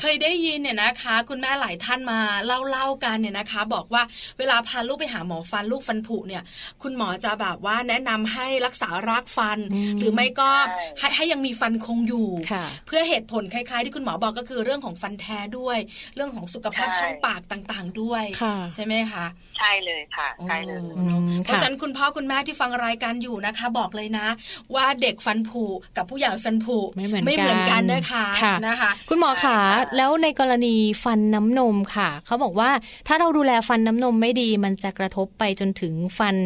[0.00, 4.02] เคยได้ยินเนี่ยนะคะ คุณแม่หลายท่านมาเล่าเล่าๆกันเนี่ยนะคะ บอกว่า
[4.38, 6.42] เวลาพาลูกไปหาหมอฟันลูกฟันผุเนี่ย
[6.82, 10.50] คุณหมอจะแบบว่าแนะนำให้รักษารากฟันอืมหรือไม่ก็
[10.98, 15.78] ใช่ให้ให้ยังมีฟันคงอยู่ค่ะเพื่อเหตุผลคล้าย ๆ ที่คุณหมอบอกก็คือเรื่องของฟันแท้ด้วย
[16.14, 19.26] เรื่องของสุขภาพใช่ช่องปากต่างๆ ด้วยค่ะใช่ไหมคะ
[19.58, 24.26] ใช่เลยค่ะใช่เลยอืมเพราะค่ะฉะนั้นคุณพ่อคุณแม่ที่ฟังรายการอยู่นะคะ บอกเลยนะ
[24.74, 25.64] ว่าเด็กฟันผุ
[25.96, 29.60] กับผู้ใหญ่ฟันผุไม่เหมือนไม่เหมือนกักันนนะคะค่ะนะคะคุณหมอใช่ขาค่ะ
[29.96, 32.70] แล้วในกรณีฟันน้ำนมค่ะ เขาบอกว่า
[33.06, 36.36] ถ้าเราดูแลฟันน้ำนมไม่ดี มันจะกระทบไปจนถึงฟัน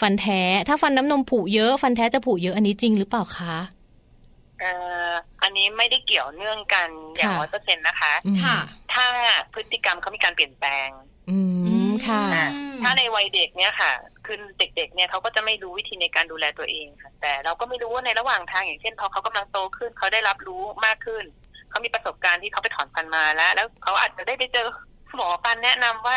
[0.00, 3.56] ฟันแท้ ถ้าฟันน้ำนมผุเยอะ ฟันแท้จะผุเยอะอันนี้จริงหรือเปล่าคะ
[4.60, 4.72] เอ่
[5.10, 5.12] อ
[5.42, 8.58] อันนี้ไม่ได้เกี่ยวเนื่องกันอย่างค่ะร้อยเปอร์เซ็นต์นะคะอืมค่ะ
[8.94, 9.06] ถ้า
[9.54, 10.88] พฤติกรรมเขามีการเปลี่ยนแปลง
[11.30, 11.38] อื
[11.88, 13.92] มค่ะอือะมถ้าในวัยเด็กเนี่ยค่ะ
[14.26, 21.24] คือเด็ก ๆ เนี่ยเขาก็จะไม่รู้วิธีในการดูแลตัวเองค่ะ แต่เราก็ไม่รู้ว่าในระหว่างทางอย่างเช่นพอเขากำลังโตขึ้นเขาได้รับรู้มากขึ้น
[21.76, 24.66] เขามีประสบการณ์ที่เขาไปถอนฟันมาแล้ว แล้วเขาอาจจะได้ไปเจอ
[25.14, 26.16] หมอฟันแนะนำว่า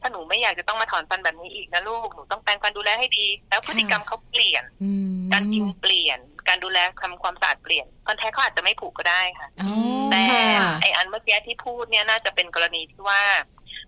[0.00, 6.18] ถ้าหนูไม่อยากจะต้องมาถอนฟันแบบนี้อีกนะลูก หนูต้องแปรงฟันดูแลให้ดี แล้วพฤติกรรมเขาเปลี่ยนอืมการกินเปลี่ยน
[6.48, 9.72] การดูแลทำความสะอาดเปลี่ยนฟันแท้เขาอาจจะไม่ผูกก็ได้ค่ะอ๋อ
[10.10, 10.22] แต่
[10.58, 13.22] ค่ะไออันเมื่อกี้ที่พูดเนี่ยน่าจะเป็นกรณีที่ว่า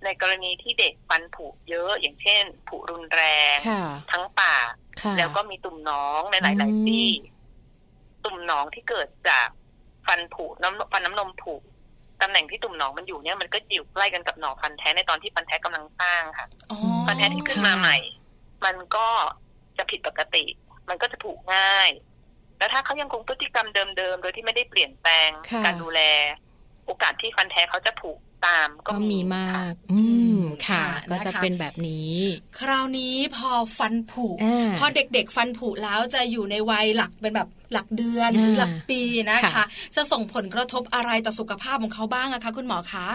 [0.04, 3.22] ในกรณีที่เด็กฟันผุเยอะ อย่างเช่น ผุรุนแร
[3.54, 7.06] งค่ะทั้งปากค่ะแล้วก็มีตุ่มหน้องในหลายอืมๆที่
[8.24, 9.48] ตุ่มหน้องที่เกิดจาก
[10.06, 11.54] ฟันผุน้ำฟันน้ำนมผุ
[12.22, 17.96] ตำแหน่งที่ตุ่มหนองมันอยู่เนี่ยมันก็อยู่ใกล้กันกับหนองฟันแท้ในตอนที่ฟันแท้กำลังสร้างค่ะอ๋อฟันแท้ที่ขึ้นมาใหม่
[18.64, 19.06] มันก็
[19.78, 20.44] จะผิดปกติ
[20.88, 21.90] มันก็จะผุง่าย
[22.58, 26.00] แล้วถ้าเขายังคงพฤติกรรมเดิมๆโดยที่ไม่ได้เปลี่ยนแปลงค่ะการดูแล
[26.86, 28.12] โอกาสที่ฟันแท้เขาจะผุ
[28.46, 30.00] ตามก็ก็มีมาค่ะกอื
[30.36, 32.12] มค่ะค่ะก็จะนะคะเป็นแบบนี้
[32.58, 39.64] คราวนี้พอฟันผุอ่าพอเด็กๆ ฟันผุแล้วจะอยู่ในวัยหลักเป็นแบบหลักเดือนหรืออ่าหลักปีนะคะค่ะ
[39.96, 43.06] จะส่งผลกระทบอะไรต่อสุขภาพของเขาบ้างอะคะ คุณหมอคะ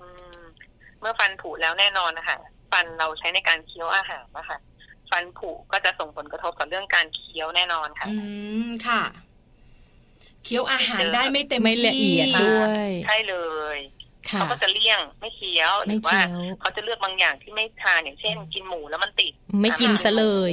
[0.00, 0.40] อืม
[1.00, 2.36] เมื่อฟันผุแล้วแน่นอนนะคะ
[2.72, 4.58] ฟันเราใช้ในการเคี้ยวอาหารนะคะ
[5.10, 8.14] ฟันผุก็จะส่งผลกระทบต่อเรื่องการเคี้ยวแน่นอนค่ะ อื
[8.66, 9.02] มค่ะ
[10.44, 13.36] เคี้ยวอาหารได้ไม่เต็มไม่ละเอียดที่ด้วย ใช่เล
[13.76, 13.91] ยค่ะ
[14.38, 20.52] เขาก็จะเลี่ยงไม่เคี้ยวหไม่รือว่าเคี้ยวเขาจะเลือกบางอย่างที่ไม่ทานอย่างเช่น กินหมูแล้วมันติด ไม่กินซะเลย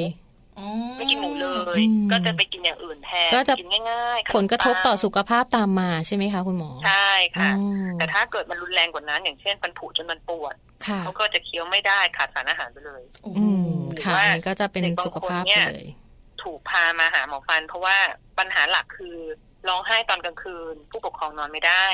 [0.58, 10.56] อ๋อไม่กินหมูเลยอืมก็จะไปกินอย่างอื่นแทนก็จะกินง่ายๆผลกระทบต่อสุขขภาพตามมาใช่ไหมคะคุณหมอ ใช่ค่ะอ๋อแต่ถ้าเกิดมันรุนแรงกว่านั้น อย่างเช่นฟันผุจนมันปวด
[10.88, 13.66] ค่ะเขาก็จะเคี้ยวไม่ได้ขาดสารอาหารไปเลยโอ้โหอืม
[14.04, 15.88] ค่ะหรือว่าอันนี้ก็จะเป็นเด็กบางสุขภาพคนเนี่ไปยเลย
[16.44, 17.98] ถูกพามาหาหมอฟัน เพราะว่า
[18.40, 19.18] ปัญหาหลักคือ
[19.68, 21.86] ร้องไห้ตอนกลางคืน ผู้ปกครองนอนไม่ได้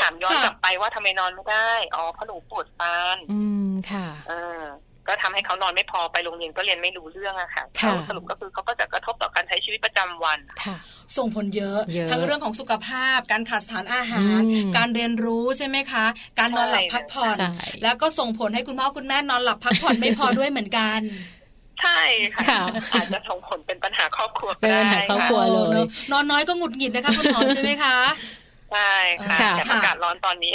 [0.00, 4.62] ถามย้อนค่ะกลับไปว่าทำไมนอนไม่ได้อ๋อเพราะหนูปวดฟันอืมค่ะ เออ
[5.08, 10.76] ก็ทำให้เขานอนไม่พอไปโรงเรียนก็เรียนไม่รู้เรื่องอะค่ะค่ะสรุปก็คือเขาก็จะกระทบต่อการใช้ชีวิตประจำวันค่ะ
[11.16, 16.04] ส่งผลเยอะเยอะ ทั้งเรื่องของสุขภาพ การขาดสารอาหารอืมการเรียนรู้ใช่ไหมคะ
[16.38, 17.50] การนอนหลับใช่พักผ่อนใช่
[17.82, 21.00] แล้วก็ส่งผลให้คุณพ่อคุณแม่นอนหลับพักผ่อนไม่พอด้วยเหมือนกัน
[21.80, 22.00] ใช่
[22.34, 22.62] ค่ะค่ะ
[22.92, 27.96] อาจจะส่งผลเป็นปัญหาครอบครัวก็เป็นปัญได้หาครอบค่ะครัวเลยนอะนอนน้อยก็หงุดหงิดนะคะคุณหมอใช่ไหมคะ
[28.72, 30.54] ใช่ค่ะค่ะแต่อากาศร้อนตอนนี้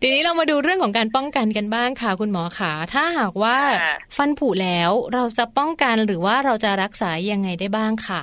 [0.00, 8.22] ทีนี้เรามาดูเรื่องของการป้องกันกันบ้างค่ะคุณหมอขาถ้าหากว่าค่ะฟันผุแล้วเราจะป้องกันหรือว่าเราจะรักษายังไงได้บ้างค่ะ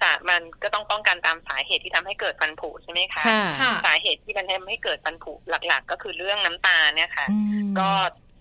[0.00, 7.88] แต่มันก็ต้องป้องกันตามสาเหตุที่ทำให้เกิดฟันผุใช่ไหมคะค่ะค่ะสาเหตุที่มันทำให้เกิดฟันผุหลัก ๆ ก็คือเรื่องน้ำตาลเนี่ยค่ะอืมก็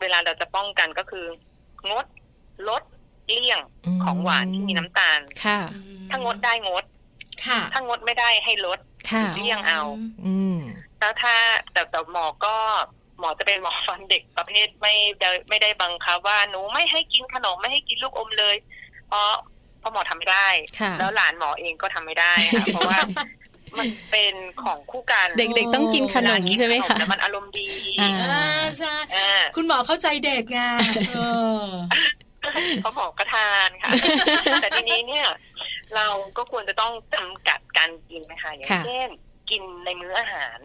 [0.02, 1.26] เวลาเราจะป้องกันก็คือ
[1.89, 2.06] งด
[2.70, 2.84] ลด
[3.32, 5.60] เลี่ยงอืมของหวานที่มีน้ำตาล ค่ะ
[6.10, 6.84] ถ้างดได้งด
[7.45, 8.80] ค่ะ ถ้างดไม่ได้ให้ลด
[9.12, 9.82] ค่ะเลี่ยงเอา
[10.26, 10.58] อืม
[10.99, 11.36] แล้วถ้า
[11.72, 12.55] แต่แต่หมอก็
[13.20, 18.55] หมอจะเป็นหมอฟันเด็กประเภทไม่ได้ไม่ได้บังคับว่าหนูไม่ให้กินขนมไม่ให้กินลูกอมเลย
[19.08, 19.30] เพราะ
[19.80, 20.47] เพราะหมอทำไม่ได้
[20.80, 22.99] ค่ะแล้วหลานหมอเองก็ทำไม่ได้ค่ะเพราะว่า
[23.80, 24.34] มันเป็น
[24.64, 27.68] ของคู่กัน เด็กๆต้องกินขนมเวลากิใช่ไหมขนคะแล้วมันอารมณ์ดี
[28.01, 28.43] อ่าอ่า
[28.78, 30.60] ใช่อ่าคุณหมอเข้าใจเด็กไง
[32.54, 33.89] เออเขาบอกก็ทานค่ะ
[34.62, 35.28] แต่ทีนี้เนี่ย
[35.95, 39.10] เราก็ควรจะต้องจำกัดการกินนะคะอย่างค่ะเช่น
[39.50, 40.60] กินในมื้ออาหาร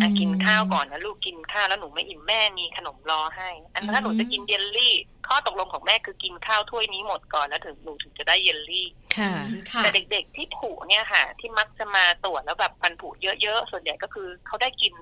[0.00, 4.94] อะกินข้าวก่อนนะลูกกินข้าวแล้วหนูไม่อิ่มแม่มีขนมรอให้ อันนั้นถ้าหนูจะกินเยลลี่
[5.28, 8.86] ข้อตกลงของแม่คือกินข้าวถ้วยนี้หมดก่อนแล้วถึงหนูถึงจะได้เยลลี่
[9.16, 9.32] ค่ะ
[9.70, 13.08] ค่ะแต่เด็กๆที่ผุเนี่ยค่ะ ที่มักจะมาตรวจแล้วแบบฟันผุ
[13.42, 14.92] เยอะๆส่วนใหญ่ก็คือเขาได้กิน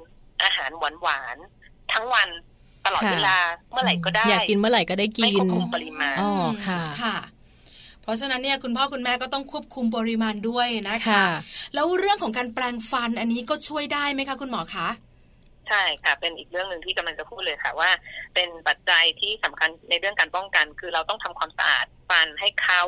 [0.43, 2.28] อาหารหวานๆทั้งวัน
[2.87, 3.37] ตลอดค่ะเวลา
[3.72, 6.30] เมื่อไหร่ก็ได้ อยากกินเมื่อไหร่ก็ได้กิไม่นควบคุมปริมาณอ๋อ
[6.66, 7.16] ค่ะค่ะ
[8.03, 11.26] เพราะฉะนั้นเนี่ยคุณพ่อคุณแม่ก็ต้องควบคุมปริมาณด้วยนะคะค่ะ
[11.74, 14.89] แล้วเรื่องของการแปลงฟันอันนี้ก็ช่วยได้ไหมคะคุณหมอคะ
[15.68, 17.91] ใช่ค่ะ เป็นอีกเรื่องหนึ่งที่กำลังจะพูดเลยค่ะว่า
[18.34, 22.82] เป็นปัจจัยที่สำคัญในเรื่องการป้องกัน คือเราต้องทำความสะอาดฟันให้เขา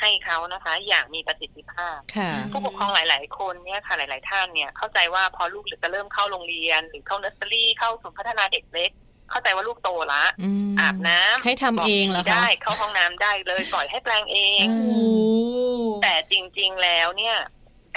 [0.00, 8.90] ให้เขานะคะ อย่างมีประสิทธิภาพค่ะผู้ปกครองหลาย ๆ คนเนี่ยค่ะหลาย ๆ ท่านเนี่ยเข้าใจว่าพอลูกจะเริ่มเข้าโรงเรียน หรือเข้าเนอร์เซอรี่เข้าศูนย์พัฒนาเด็กเล็ก
[9.30, 15.00] เข้าใจว่าลูกโตละอืมอาบน้ำให้ทำเองเหรอคะได้เข้าห้องน้ำได้เลยปล่อยให้แปลงเองอืโอ้
[16.02, 17.36] แต่จริง ๆแล้วเนี่ย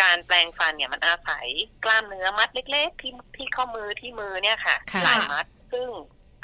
[0.01, 1.45] การแปลงฟันเนี่ยมันอาศัย
[1.83, 5.87] กล้ามเนื้อมัดเล็ก ๆ ที่ที่ข้อมือที่มือเนี่ยค่ะค่ะหลายมัด ซึ่ง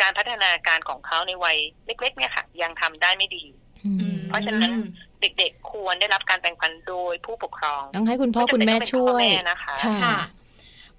[0.02, 3.46] การพัฒนาการของเขาในวัยเล็ก ๆ เนี่ยค่ะ ยังทำได้ไม่ดี
[3.86, 4.72] อืมเพราะฉะนั้น
[5.22, 10.18] เด็กๆ ควรได้รับการแปลงฟันโดยผู้ปกครอง ต้องให้คุณพ่อไจำคุณเป็นแม่ต้องเป็นช่วยพ่อแม่นะคะค่ะค่ะ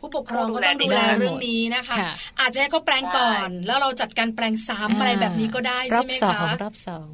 [0.00, 7.10] ผู้ปกครองก็ต้องดูแลเรื่องนี้นะคะค่ะอาจจะให้เขาแปลงก่อน แล้วเราจัดการแปลงซ้ำอะไรแบบนี้ก็ได้รอใช่บไหมสองคะรอบสอง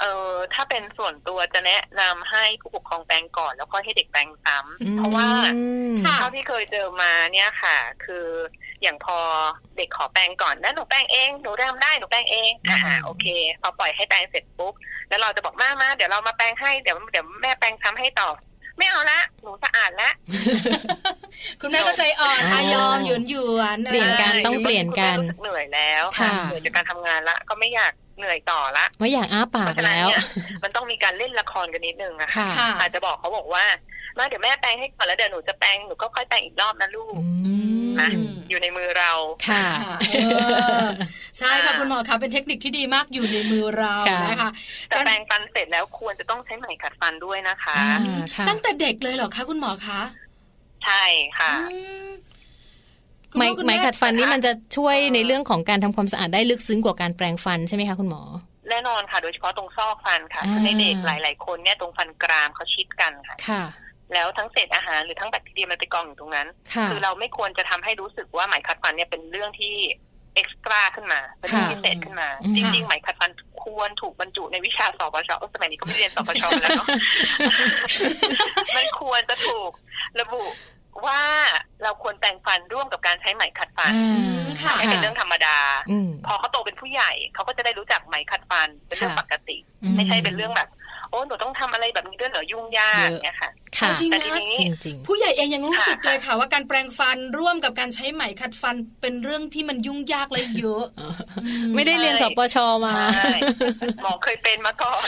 [0.00, 8.26] เออถ้าเป็นส่วนตัวจะแนะนำให้ผู้ปกครองแปลงก่อนแล้วก็ให้เด็กแปลงซ้ำเพราะว่าอืมค่ะเท่าที่เคยเจอมาเนี่ยค่ะ คือ
[8.82, 9.18] อย่างพอ
[9.76, 13.26] เด็กขอแปลงก่อนแล้วหนูแปลงเองหนูทำได้หนูแปลงเองอ่าอืมโอเค
[13.60, 14.74] พอปล่อยให้แปลงเสร็จปุ๊บ
[15.08, 18.28] แล้วเราจะบอกมามาเดี๋ยวเรามาแปลงให้เดี๋ยวเดี๋ยวแม่แปลงซ้ำให้ต่อ
[18.78, 20.10] ไม่เอาละหนูสะอาดละ
[21.60, 30.22] คุณแม่ก็ใจอ่อนอ๋ออายอมหยวนหยวนเปลี่ยนกันต้องเปลี่ยนกันรู้สึกเหนื่อยแล้วค่ะเหนื่อยจากการทำงานละก็ไม่อยาก เหนื่อยต่อละไม่อยากอ้าปาเพกราะฉะนั้นแล้วเนี่ย
[30.64, 33.64] มันต้องมีการเล่นละครกันนิดนึงอะค่ะค่ะอาจจะบอกเขาบอกว่า
[34.18, 37.54] มาเดี๋ยวแม่แปลงให้ก่อนแล้วเดี๋ยวหนูจะแปลงหนูก็ค่อยแปลงอีกรอบนะลูกอื
[37.84, 38.08] มนะ
[38.48, 39.12] อยู่ในมือเรา
[39.48, 40.18] ค่ะค่ะเอ
[40.84, 40.86] อ
[41.38, 44.50] ใช่ค่ะคุณหมอคะเป็นเทคนิคที่ดีมากอยู่ในมือเราค่ะนะคะ
[44.88, 50.00] แต่การแปรงฟันเสร็จแล้วควรจะต้องใช้ไหมขัดฟันด้วยนะคะอ่าค่ะตั้งแต่เด็กเลยเหรอคะคุณหมอคะ
[50.84, 51.02] ใช่
[51.38, 52.31] ค่ะอืมคุณ
[53.36, 58.22] ไหมพ่อคุณไหมแม่ขัดฟันนี่มันจะช่วยเออในเรื่องของการทำความสะอาดได้ลึกซึ้งกว่าการแปรงฟันใช่ไหมคะคุณหมอ
[58.70, 63.62] แน่นอนค่ะ โดยเฉพาะตรงซอกฟันค่ะอ่าในเด็กหลาย ๆ คนเนี่ยตรงฟันกรามเขาชิดกันค่ะค่ะ
[64.12, 69.74] แล้วทั้งเศษอาหารหรือทั้งแบคทีเรียมันไปกองอยู่ตรงนั้นค่ะคือเราไม่ควรจะทำให้รู้สึกว่าไหมขัดฟันเนี่ยเป็นเรื่องที่
[70.34, 73.30] extra ขึ้นมาเป็นเรื่องค่ะพิเศษขึ้นมาอืมจริง ๆ ไหมขัดฟัน
[73.62, 76.86] ควรถูกบรรจุในวิชาสปชเออสมัยนี้ก็ไม่เรียนสปชแล้วเนาะ
[78.76, 79.70] มันควรจะถูก
[80.20, 80.42] ระบุ
[81.06, 81.20] ว่า
[81.82, 85.56] เราควรแปรงฟันร่วมกับการใช้ไหมขัดฟันอ่าค่ะให้เป็นเรื่องธรรมดา
[85.90, 90.70] อืมพอเขาโตเป็นผู้ใหญ่เขาก็จะได้รู้จักไหมขัดฟันเป็นเรื่องค่ะปกติอืมไม่ใช่เป็นเรื่องแบบ
[91.10, 94.52] โอ้หนูต้องทำอะไรแบบนี้ด้วยเหรอยุ่งยากเยอะเนี่ยค่ะค่ะจริงแต่นะทีนี้
[94.84, 103.36] จริงผู้ใหญ่เองยังรู้สึกค่ะเลยค่ะ ว่าการแปรงฟันร่วมกับการใช้ไหมขัดฟันเป็นเรื่องที่มันยุ่งยากและเยอะๆไม่ได้เรียนสปชมาใช่
[104.02, 105.06] หมอเคยเป็นมาก่อน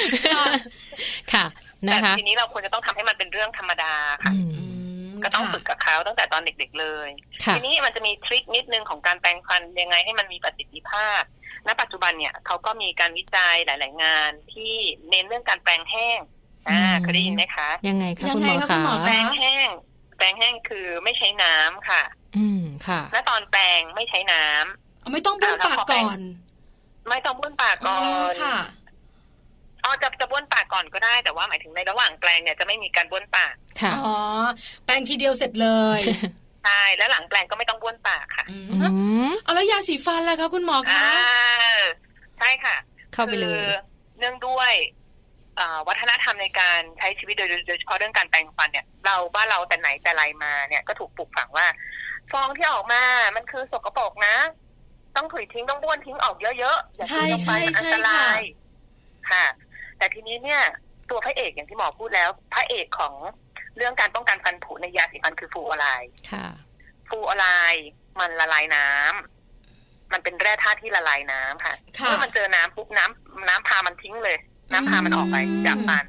[1.32, 1.44] ค่ะ
[1.80, 3.92] แต่นะคะทีนี้เราควรจะต้องทำให้มันเป็นเรื่องธรรมดา
[4.24, 4.93] ค่ะอือืมม
[5.24, 7.08] ก็ต้องค่ะฝึกกับเขาตั้งแต่ตอนเด็กๆเลย
[7.44, 11.22] ค่ะทีนี้มันจะมีทริคนิดนึงของการแปรงฟันยังไงให้มันมีประสิทธิภาพ
[11.66, 14.74] ณ ปัจจุบันเนี่ยเขาก็มีการวิจัยหลาย ๆ งานที่
[15.10, 16.18] เน้นเรื่องการแปรงแห้ง
[16.68, 19.68] อ่าอืมเคยได้ยินไหมคะ ยังไงคะยังคุณหไงมอคะคุคะณหมอแปรงแห้ง
[20.16, 22.02] แปรงแห้งคือไม่ใช้น้ำค่ะ
[22.36, 26.20] อืมค่ะ และตอนแปรงไม่ใช้น้ำเอาไม่ต้องบ้วนปากก่อน
[27.08, 28.56] ไม่ต้องบ้วนปากก่ออ๋อนค่ะ
[29.84, 34.16] อ๋อจะจะบ้วนปากก่อนก็ได้ แต่ว่าหมายถึงในระหว่างแปรงเนี่ยจะไม่มีการบ้วนปากค่ะอ๋อ
[34.84, 35.68] แปรงทีเดียวเสร็จเล
[35.98, 36.00] ย
[36.64, 38.88] ใช่แล้วหลังแปรงก็ไม่ต้องบ้วนปากค่ะอืมอื
[39.30, 41.82] มเอาแล้วยาสีฟันล่ะคะคุณหมอคะอ่า
[42.38, 42.76] ใช่ค่ะ
[43.12, 43.68] เข้าไปเลคืยอ
[44.18, 44.72] เนื่องด้วย
[45.88, 51.66] วัฒนธรรมในการใช้ชีวิตโดยโดยเฉพาะเรื่องการแปรงฟันเนี่ย เราบ้านเราแต่ไหนแต่ไรมาเนี่ยก็ถูกปลูกฝังว่า
[52.32, 53.02] ฟองที่ออกมา
[53.36, 54.36] มันคือสกปรกนะ
[55.16, 58.40] ต้องถุยทิ้งต้องบ้วนทิ้งออกเยอะๆอย่าทิ้งลงไปมันอันตราย
[59.30, 59.44] ค่ะ
[59.98, 60.62] แต่ทีนี้เนี่ย
[61.10, 63.14] ตัวพระเอกอย่างที่หมอพูดแล้ว พระเอกของ
[63.76, 66.10] เรื่องการป้องกันฟันผุในยาสีฟันคือฟูออไลน์
[67.08, 67.86] ฟูออไลน์
[68.20, 74.36] มันละลายน้ำมันเป็นแร่ธาตุที่ละลายน้ำค่ะเมื่อมันเจอน้ำปุ๊บน้ำน้ำพามันทิ้งเลย
[74.72, 75.36] น้ำพามันออกไป
[75.66, 76.04] จากฟัน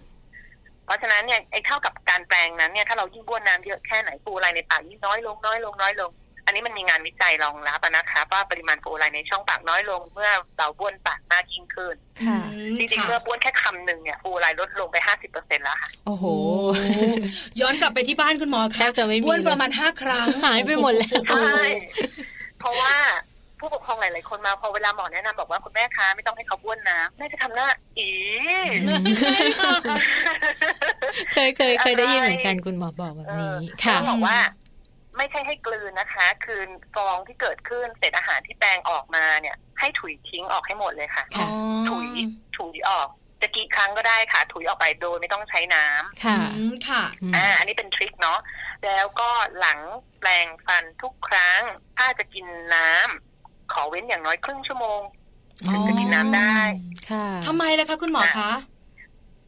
[0.86, 6.12] เพราะฉะนั้นเนี่ยไอ้เท่ากับการแปลงนั้นเนี่ยถ้าเรายิ่งบ้วนน้ำเยอะแค่ไหนฟูออไลน์ในปากยิ่งน้อยลงน้อยลงน้อยลง
[6.46, 11.96] อันนี้มันมีงานวิจัยรองรับนะคะว่าปริมาณฟูออไลน์ในช่องปากน้อยลงเมื่อเราบ้วนปากมากยิ่งขึ้น
[12.78, 16.26] จริงๆเมื่อบ้วนแค่คำหนึ่งเนี่ยฟูออไลน์ลดลงไปห้าสิบเปอร์เซ็นต์แล้วค่ะโอ้โห
[17.62, 21.62] ย้อนกลับไปที่บ้านคุณหมอค่ะจะไม่มีบ้วนประมาณห้าครั้งหายไปหมดแล้วใช่
[22.60, 22.96] เพราะว่า
[23.60, 27.68] ผู้ปกครองหลาย ๆ คนมาพอเวลาหมอแนะนำบอกว่าคุณแม่คะไม่ต้องให้เขาบ้วนนะแม่จะทำหน้า
[27.98, 28.10] อี
[31.34, 33.50] เคยเคยเคยได้ยินเหมือนกันคุณหมอบอกแบบนี้
[33.84, 34.38] ค่ะบอกว่า
[35.18, 36.62] ไม่ใช่ให้กลืนนะคะ คือ
[36.96, 41.24] ฟองที่เกิดขึ้นเศษอาหารที่แปลงออกมาเนี่ย ให้ถุยทิ้งออกให้หมดเลยค่ะ
[41.90, 42.08] ถุย
[42.58, 43.08] ถุยออก
[43.42, 46.38] จะกี่ครั้งก็ได้ค่ะ ถุยออกไปโดยไม่ต้องใช้น้ำค่ะ
[46.90, 47.04] ค่ะ
[47.36, 48.40] อ่าอันนี้เป็นทริคเนาะ
[48.86, 49.80] แล้วก็หลัง
[50.20, 51.62] แปลงฟันทุกครั้ง
[51.98, 52.46] ถ้าจะกิน
[52.76, 55.02] น้ำขอเว้นอย่างน้อยครึ่งชั่วโมง
[55.72, 56.58] ถึงจะกินน้ำได้
[57.10, 58.52] ค่ะทำไมล่ะคะคุณหมอคะ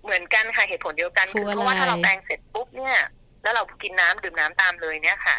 [0.04, 2.98] เหมือนกันค่ะเหตุผลเดียวกันคือเพราะว่าถ้าเราแปลงเสร็จปุ๊บเนี่ย
[3.44, 5.38] แล้วเรากินน้ำดื่มน้ำตามเลยเนี่ยค่ะ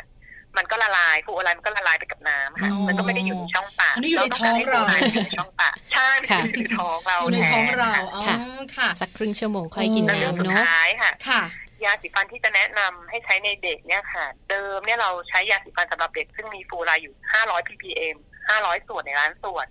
[0.57, 6.09] มันก็ละลายฟูอะไรมันก็ละลายไปกับน้ำค่ะมันก็ไม่ได้อยู่ในช่องปากเราต้องการให้ฟูอะไรอยู่ในช่องปากใช่
[6.53, 7.93] อยู่ในท้องเราอยู่ในท้องเรา
[8.27, 8.37] ค่ะ
[8.77, 10.65] ค่ะสักคครึ่งชั่วโมงค่อยกินน้ำเนาะ
[11.01, 11.43] ค่ะค่ะ
[11.85, 18.17] ยาสีฟันที่จะแนะนำให้ใช้ในเด็กเนี่ยค่ะ เดิมเนี่ยเราใช้ยาสีฟันสำหรับเด็ก ซึ่งมีฟลูออไรด์อยู่ 500 ppm
[18.49, 19.67] 500 ส่วนในล้านส่วน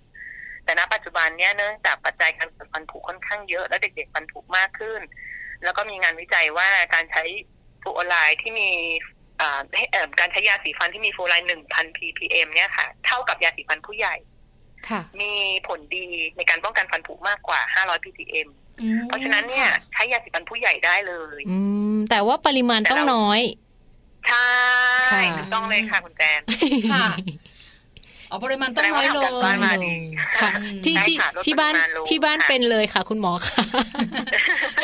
[0.64, 5.00] แต่ณปัจจุบันเนี่ยเนื่องจากปัจจัยการเกิดฟันผุค่อนข้างเยอะ และเด็กๆฟันผุมากขึ้น
[5.64, 7.22] แล้วก็มีงานวิจัยว่าการใช้
[7.82, 8.70] ฟลูออไรด์ที่มี
[10.20, 14.16] การใช้ยาสีฟันที่มีฟลูออไรด์หนึ่งพัน ppm เนี่ยค่ะ เท่ากับยาสีฟันผู้ใหญ่
[15.20, 15.32] มี
[15.68, 18.48] ผลดีในการป้องกันฟันผุมากกว่า 500 ppm
[19.06, 21.58] เพราะฉะนั้นเนี่ย ใช้ยาสีฟันผู้ใหญ่ได้เลย อื
[21.94, 23.40] ม แต่ว่าปริมาณต้องน้อย
[24.28, 24.50] ใช่
[25.36, 26.40] ถูกต้องเลยค่ะคุณแจน
[26.92, 27.06] ค่ะ
[28.30, 29.30] อ๋อปริมาณต้องน้อยลง
[30.40, 30.50] ค่ะ
[30.84, 31.74] ที่ที่ที่บ้าน
[32.08, 33.64] ที่บ้านเป็นเลยค่ะ คุณหมอค่ะ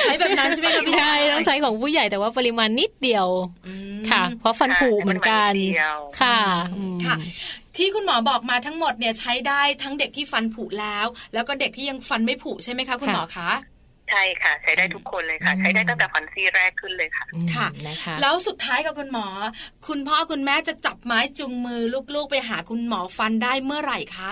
[0.00, 3.26] ใช้แบบนั้นใช่ไหมคะพี่ชายต้องใช้ของผู้ใหญ่แต่ว่าปริมาณนิดเดียว
[4.10, 5.52] ค่ะ เพราะฟันผุเหมือนกัน
[6.20, 6.38] ค่ะ
[7.06, 7.16] ค่ะ
[7.76, 13.50] ที่คุณหมอบอกมาทั้งหมดเนี่ยใช้ได้ทั้งเด็กที่ฟันผุแล้ว แล้วก็เด็กที่ยังฟันไม่ผุใช่ไหมคะคุณหมอคะ
[14.10, 17.24] ใช่ค่ะ ใช้ได้ทุกคนเลยค่ะ ใช้ได้ตั้งแต่ฟันซี่แรกขึ้นเลยค่ะ
[17.54, 19.26] ค่ะนะคะแล้วสุดท้ายกับคุณหมอ
[19.88, 21.80] คุณพ่อคุณแม่จะจับไม้จุงมือ
[22.14, 24.30] ลูกๆ ไปหาคุณหมอฟันได้เมื่อไหร่คะ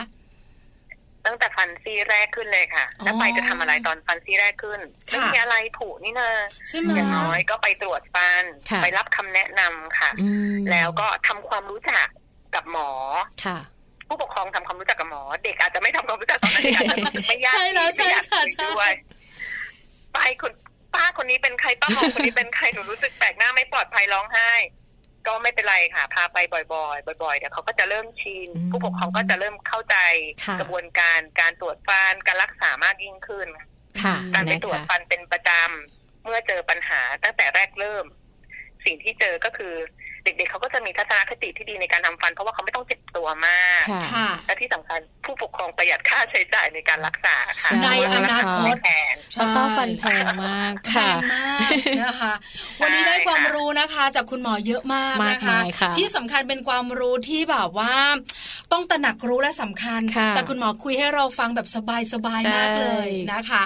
[1.26, 6.30] ตั้งแต่ฟันซี่แรกขึ้นเลยค่ะ แล้วไปจะทำอะไรตอนฟันซี่แรกขึ้นไม่มีอะไรผุนี่นะ
[6.96, 8.44] อย่างน้อยก็ไปตรวจฟัน
[8.82, 10.10] ไปรับคำแนะนำค่ะ
[10.70, 12.06] แล้วก็ทำความรู้จัก
[12.54, 12.90] กับหมอ
[13.44, 13.58] ค่ะ
[14.08, 18.66] ผู้ปกครองทำความรู้จักกับหมอ เด็กอาจจะไม่ทำความรู้จักตอนนั้นเด็กอาจจะรู้สึกไม่ยากใช่แล้วใช่ค่ะใช่
[20.14, 20.52] ไปคน
[20.94, 24.52] ป้าคนนี้เป็นใครป้าหมอคนนี้เป็นใครหนูรู้สึกแปลกหน้าไม่ปลอดภัยร้องไห้
[25.26, 26.62] ก็ไม่เป็นไรค่ะ พาไปบ่อ
[26.94, 29.96] ยๆบ่อยๆเดี๋ยวเขาก็จะเริ่มชินผู้ปกครองก็จะเริ่มเข้าใจ
[30.60, 33.48] กระบวนการการตรวจฟันการรักษามากยิ่งขึ้น
[34.34, 38.04] การไปตรวจฟันเป็นประจำเมื่อเจอปัญหาตั้งแต่แรกเริ่ม
[38.84, 39.74] สิ่งที่เจอก็คือ
[40.24, 43.84] เด็กๆเขาก็จะมีทัศนคติที่ดีในการทำฟัน เพราะว่าเขาไม่ต้องเจ็บตัวมาก
[44.46, 51.70] และที่สำคัญผู้ปกครองประหยัดค่าใช้จ่ายในการรักษาค่ะในอนาคตแพงเพราะค่าฟันแพงมากแพงมาก
[52.02, 52.32] นะคะ
[52.82, 55.58] วันนี้ได้ความรู้นะคะ จากคุณหมอเยอะมากนะคะ
[55.98, 57.94] ที่สำคัญเป็นความรู้ที่แบบว่า
[58.72, 60.00] ต้องตระหนักรู้และสำคัญ
[60.34, 63.62] แต่คุณหมอคุยให้เราฟังแบบสบายๆมากเลยนะคะ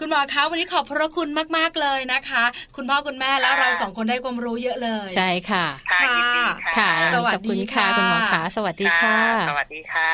[0.00, 2.44] คุณหมอคะวันนี้ขอบพระคุณมากๆเลยนะคะ
[2.76, 6.04] คุณพ่อคุณแม่แล้วเราสองคนได้ความรู้เยอะเลย ใช่ค่ะค่ะ
[6.78, 9.16] ค่ะ สวัสดีค่ะคุณหมอขาสวัสดีค่ะ
[9.48, 10.12] สวัสดีค่ะ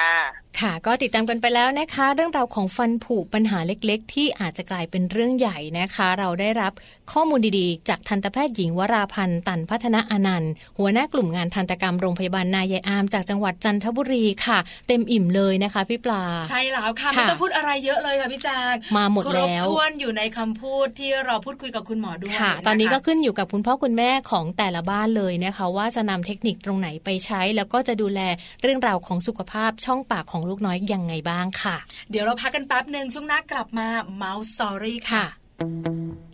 [0.60, 6.72] ค่ะ ก็ติดตามกันไปแล้วนะคะ เรื่องราวของฟันผุปัญหาเล็ก ๆ ที่อาจจะกลายเป็นเรื่องใหญ่นะคะ เราได้รับ
[7.12, 28.20] ข้อมูลดีๆ จากทันตแพทย์หญิงวราพันธ์ตันพัฒนาอนันต์ หัวหน้ากลุ่มงานทันตกรรมโรงพยาบาลนายายอาม จากจังหวัดจันทบุรีค่ะ เต็มอิ่มเลยนะคะพี่ปลา ใช่แล้วค่ะไม่ต้องพูดอะไรเยอะเลยค่ะพี่แจงมาหมดแล้วทวนอยู่ในคำพูดที่เราพูดคุยกับคุณหมอด้วยค่ะ ตอนนี้ก็ขึ้นอยู่กับคุณพ่อคุณแม่ของแต่ละบ้านเลยนะคะ ว่าจะนำเทคนิคตรงไหนไปใช้ แล้วก็จะดูแล
[28.62, 31.76] เรื่องราวของสุขภาพช่องปากของลูกน้อยยังไงบ้างค่ะ
[32.10, 33.88] เดี๋ยวเราพักกันแป๊บหนึ่งช่วงหน้ากลับมา
[34.22, 35.26] Mouse Story ค่ะ
[35.60, 35.74] ถึง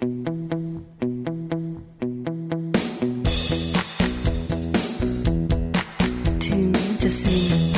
[0.01, 0.02] จะ
[7.23, 7.72] สิ้น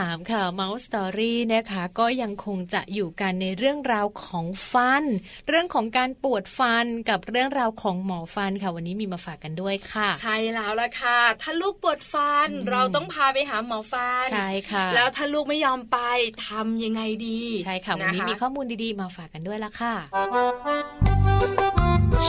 [0.00, 5.04] 3 ค่ะ Mouse Story นะคะ ก็ยังคงจะอยู่กันในเรื่องราวของฟัน
[5.48, 15.98] เรื่องของการปวดฟันกับเรื่องราวของหมอฟันค่ะ วันนี้มีมาฝากกันด้วยค่ะ ใช่แล้วล่ะค่ะ ถ้าลูกปวดฟันเราต้องพาไปหาหมอฟัน ใช่ค่ะ แล้วถ้าลูกไม่ยอมไป
[16.46, 19.94] ทำยังไงดี ใช่ค่ะ วันนี้ะคะมีข้อมูลดีๆ มาฝากกันด้วยละค่ะ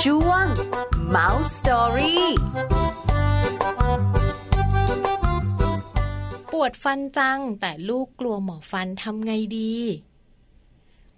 [0.03, 0.45] ช่วง
[1.15, 2.17] Mouse Story
[6.53, 9.73] ปวดฟันจัง แต่ลูกกลัวหมอฟันทำไงดี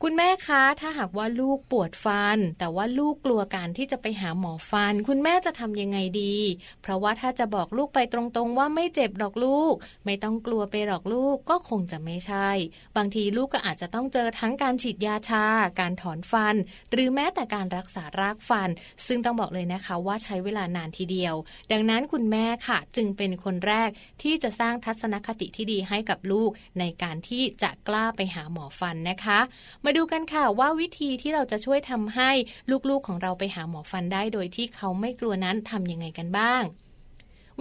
[0.07, 6.35] คุณแม่คะถ้าหากว่าลูกปวดฟัน แต่ว่าลูกกลัวการที่จะไปหาหมอฟัน คุณแม่จะทำยังไงดี
[6.81, 9.73] เพราะว่าถ้าจะบอกลูกไปตรงๆ ว่าไม่เจ็บหรอกลูก
[10.05, 12.49] ไม่ต้องกลัวไปหรอกลูกก็คงจะไม่ใช่
[12.97, 15.45] บางทีลูกก็อาจจะต้องเจอทั้งการฉีดยาชา
[15.79, 16.55] การถอนฟัน
[16.91, 18.69] หรือแม้แต่การรักษารากฟัน
[19.07, 21.35] ซึ่งต้องบอกเลยนะคะว่าใช้เวลานานทีเดียว
[21.71, 23.89] ดังนั้นคุณแม่ค่ะ จึงเป็นคนแรก
[24.21, 26.49] ที่จะสร้างทัศนคติที่ดีให้กับลูก
[26.79, 29.41] ในการที่จะกล้าไปหาหมอฟันนะคะ
[29.83, 32.31] มาดูกันค่ะว่าวิธีที่เราจะช่วยทำให้
[32.89, 36.63] ลูกๆของเราไปหาหมอฟันได้โดยที่เขาไม่กลัวนั้นทำยังไงกันบ้าง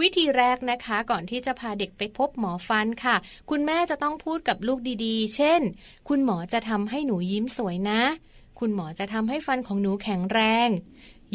[0.01, 3.17] วิธีแรกนะคะก่อนที่จะพาเด็กไปพบหมอฟันค่ะ
[3.51, 5.61] คุณแม่จะต้องพูดกับลูกดีๆ เช่น
[6.09, 8.03] คุณหมอจะทำให้หนูยิ้มสวยนะ
[8.59, 10.69] คุณหมอจะทำให้ฟันของหนูแข็งแรง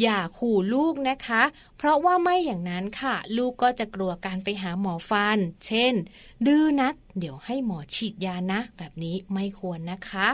[0.02, 1.42] อย่าขู่ลูกนะคะ
[1.78, 5.94] เพราะว่าไม่อย่างนั้นค่ะ ลูกก็จะกลัวการไปหาหมอฟัน เช่น
[6.46, 10.28] ดื้อนัก เดี๋ยวให้หมอฉีดยานะ แบบนี้ไม่ควรนะคะ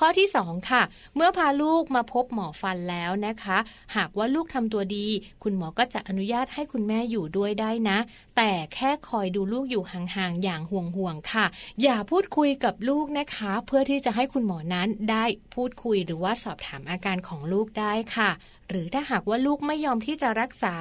[0.00, 0.82] ข้อที่ 2 ค่ะ
[1.16, 3.58] เมื่อพาลูกมาพบหมอฟันแล้วนะคะ
[3.96, 5.06] หากว่าลูกทำตัวดี
[5.42, 7.98] คุณหมอก็จะอนุญาตให้คุณแม่อยู่ด้วยได้นะ
[8.36, 11.46] แต่แค่คอยดูลูกอยู่ห่างๆอย่างห่วงๆค่ะ
[11.82, 15.24] อย่าพูดคุยกับลูกนะคะ เพื่อที่จะให้คุณหมอนั้นได้
[15.54, 18.30] พูดคุยหรือว่าสอบถามอาการของลูกได้ค่ะ
[18.68, 20.74] หรือถ้าหากว่าลูกไม่ยอมที่จะรักษา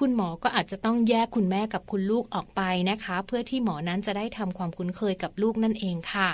[0.00, 6.30] คุณหมอก็อาจจะต้องแยกคุณแม่กับคุณลูกออกไปนะคะ เพื่อที่หมอนั้นจะได้ทำความคุ้นเคยกับลูกนั่นเองค่ะ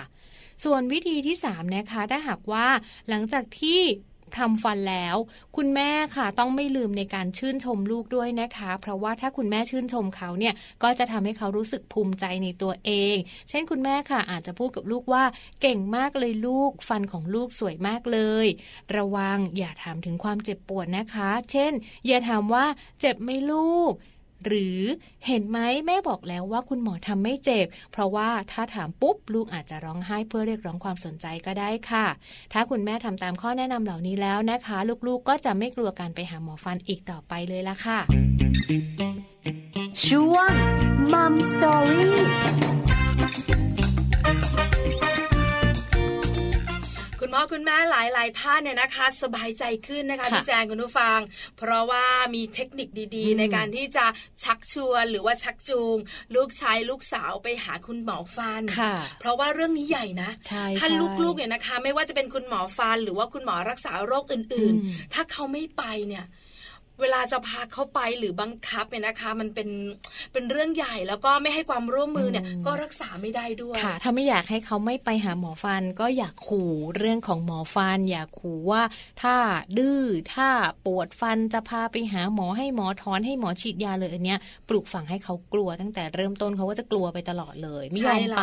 [0.65, 2.67] ส่วนวิธีที่3นะคะถ้าหากว่า
[3.09, 3.81] หลังจากที่
[4.39, 5.17] ทำฟันแล้ว
[5.57, 13.17] คุณแม่ค่ะต้องไม่ลืมในการชื่นชมลูกด้วยนะคะ เพราะว่าถ้าคุณแม่ชื่นชมเขาเนี่ยก็จะทำให้เขารู้สึกภูมิใจในตัวเอง
[13.49, 15.25] เช่นคุณแม่ค่ะอาจจะพูดกับลูกว่า
[15.61, 18.47] เก่งมากเลยลูก ฟันของลูกสวยมากเลย
[18.97, 21.73] ระวังอย่าถามถึงความเจ็บปวดนะคะ เช่น
[22.07, 22.65] อย่าถามว่า
[23.01, 23.93] เจ็บไหมลูก
[24.47, 24.81] หรือ
[25.27, 32.07] เห็นไหมแม่บอกแล้วว่าคุณหมอทำไม่เจ็บ เพราะว่าถ้าถามปุ๊บลูกอาจจะร้องไห้เพื่อเรียกร้องความสนใจก็ได้ค่ะ
[32.53, 37.99] ถ้าคุณแม่ทำตามข้อแนะนำเหล่านี้แล้วนะคะ ลูกๆก็จะไม่กลัวการไปหาหมอฟันอีกต่อไปเลยละค่ะ
[40.05, 40.51] ช่วง
[41.13, 42.78] มัมสตอรี่
[47.21, 51.19] คุณหมอว่าคุณแม่หลาย ๆ ท่านเนี่ยนะคะ สบายใจขึ้นนะคะพี่แจงคุณผู้ฟัง
[51.59, 52.05] เพราะว่า
[52.35, 54.07] มีเทคนิคดีๆ ในการที่จะ
[54.45, 55.97] ชักชวนหรือว่าชักจูง
[56.37, 58.63] ลูกชายลูกสาวไปหาคุณหมอฟัน
[59.21, 60.31] เพราะว่าเรื่องนี้ใหญ่นะ
[60.79, 60.89] ถ้า
[61.25, 66.25] ลูกๆเนี่ยนะคะ ไม่ว่าจะเป็นคุณหมอฟัน หรือว่าคุณหมอรักษาโรคอื่น ๆ ถ้าเขาไม่ไปเนี่ย
[67.01, 69.69] เวลาจะพาเขาไปหรือบังคับเนี่ยนะคะ มันเป็น
[70.33, 78.83] เป็นเรื่องใหญ่แล้วก็ไม่ให้ความร่วมมือเนี่ยก็รักษาไม่ได้ด้วยค่ะ ถ้าไม่อยากให้เขาไม่ไปหาหมอฟัน ก็อยากขู่เรื่องของหมอฟัน อยากขู่ว่า
[79.23, 79.35] ถ้า
[79.79, 80.03] ดื้อ
[80.35, 80.49] ถ้า
[80.87, 84.39] ปวดฟันจะพาไปหาหมอให้หมอถอนให้หมอฉีดยาเลยอันเนี้ย
[84.69, 88.43] ปลูกฝังให้เขากลัวตั้งแต่เริ่มต้นเขาก็จะกลัวไปตลอดเลยไม่ยอมไป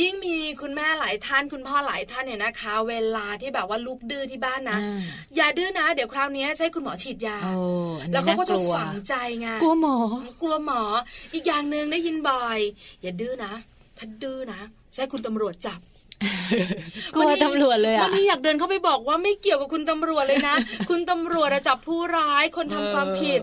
[0.00, 4.78] ยิ่งมีคุณแม่หลายท่านคุณพ่อหลายท่านเนี่ยนะคะ เวลาที่แบบว่าลูกดื้อที่บ้านนะ
[5.36, 7.36] อย่าดื้อนะ เดี๋ยวคราวนี้ใช้คุณหมอฉีดยา
[8.12, 9.96] แล้วเขาก็จะฝังใจไงกลัวหมอ
[10.42, 10.82] กลัวหมอ
[11.34, 12.58] อีกอย่างหนึ่งได้ยินบ่อย
[13.02, 13.52] อย่าดื้อนะ
[13.98, 14.60] ถ้าดื้อนะ
[14.94, 15.80] ใช้คุณตำรวจจับ
[17.14, 20.56] กลัวตำรวจเลยอะวันนี้อยากเดินเข้าไปบอกว่าไม่เกี่ยวกับคุณตำรวจเลยนะ
[20.90, 23.40] คุณตำรวจจับผู้ร้ายคนทำความผิด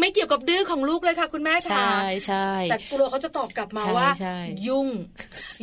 [0.00, 4.08] ไม่เกี่ยวกับดื้อของลูกเลยค่ะ คุณแม่ค่ะใช่ใช่แต่กลัวเขาจะตอบกลับมาว่า
[4.66, 4.88] ยุ่ง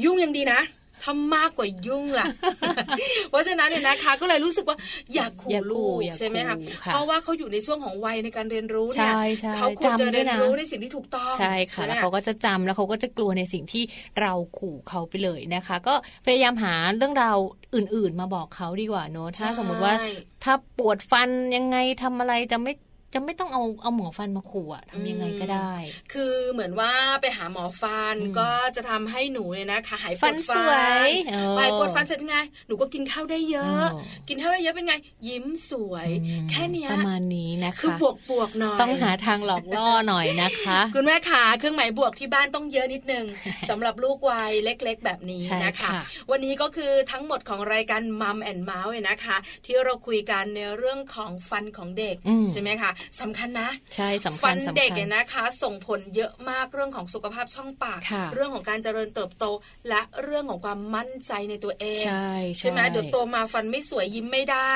[0.03, 0.59] ยุ่งยังดีนะ
[1.03, 2.25] ทำมากกว่ายุ่งล่ะ
[3.29, 4.77] เพราะฉะนั้นเนี่ยนะคะ ก็เลยรู้สึกว่า
[5.13, 9.13] อยากขู่ลูกใช่ไหมคะเพราะว่าเขาอยู่ในช่วงของวัยในการเรียนรู้เนี่ย
[9.57, 13.83] เขาควรจะเรียนรู้ในสิ่งที่ถูกต้องใช่ค่ะแล้วเขาก็จะจำแล้วเขาก็จะกลัวในสิ่งที่
[14.21, 15.93] เราขู่เขาไปเลยนะคะ ก็
[16.25, 17.37] พยายามหาเรื่องราว
[17.75, 19.93] อื่น ๆ มาบอกเขาดีกว่าเนอะถ้าสมมติว่า
[20.43, 22.73] ถ้าปวดฟันยังไงทำอะไรจะไม่
[23.13, 25.73] จะไม่ต้องเอาเอาหมอฟันมาขู่อะทำยังไงก็ได้
[26.13, 26.91] คือเหมือนว่า
[27.21, 30.55] ไปหาหมอฟันก็จะทำให้หนูเนี่ยนะคะหายปวดฟั
[31.05, 31.07] น
[31.59, 32.35] หายปวดฟันเสร็จไง
[32.67, 33.85] หนูก็กินข้าวได้เยอะ
[34.29, 34.93] กินข้าวได้เยอะเป็นไง
[35.27, 36.09] ยิ้มสวย
[36.49, 43.25] แค่นี้ประมาณนี้นะคะคือบวกบวกหน่อยต้องหาทางหลอกล่อหน่อยนะคะ คุณแม่ขาเครื่องหมายบวกที่บ้านต้องเยอะนิดนึง
[43.69, 45.91] สำหรับลูกวัยเล็ก ๆ แบบนี้นะคะ
[46.31, 52.15] วันนี้ก็คือทั้งหมดของรายการมัมแอนเมาส์นะคะ ที่เราคุยกันในเรื่องของฟันของเด็ก
[52.51, 52.91] ใช่ไหมคะ
[53.21, 57.99] สำคัญนะ ใช่สำคัญฟันเด็กเนี่ยนะคะ ส่งผลเยอะมากเรื่องของสุขภาพช่องปาก
[58.33, 59.45] เรื่องของการเจริญเติบโต
[59.89, 64.71] และเรื่องของความมั่นใจในตัวเอง ใช่ใช่ไหมเดี๋ยวโตมาฟันไม่สวยยิ้มไม่ได้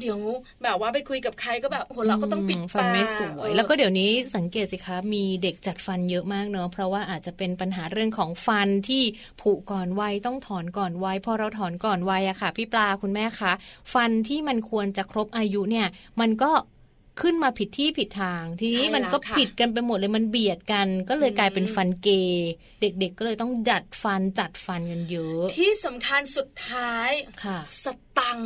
[0.00, 0.18] เดี๋ยว
[0.62, 9.02] แบบว่าไปคุยกับใครก็แบบหัวเราก็ต้องปิดฟันไม่สวย แล้วก็เดี๋ยวนี้สังเกตสิคะมีเด็กจัดฟันเยอะมากเนอะเพราะว่าอาจจะเป็นปัญหาเรื่องของฟันที่
[9.40, 13.52] ผุก่อนวัยต้องถอนก่อนวัยพอเราถอนก่อนวัยอะค่ะ พี่ปลาคุณแม่คะ
[13.94, 15.86] ฟันที่มันควรจะครบอายุเนี่ย
[16.20, 16.50] มันก็
[17.20, 22.50] ขึ้นมาผิดที่ผิดทาง ทีนี้มันก็ผิดกันไปหมดเลยมันเบียดกัน ก็เลยกลายเป็นฟันเกย์
[22.80, 27.10] เด็กๆก็เลยต้องดัดฟันจัดฟันกันเยอะ ที่สำคัญสุดท้าย
[27.84, 27.86] ส
[28.18, 28.38] ตัง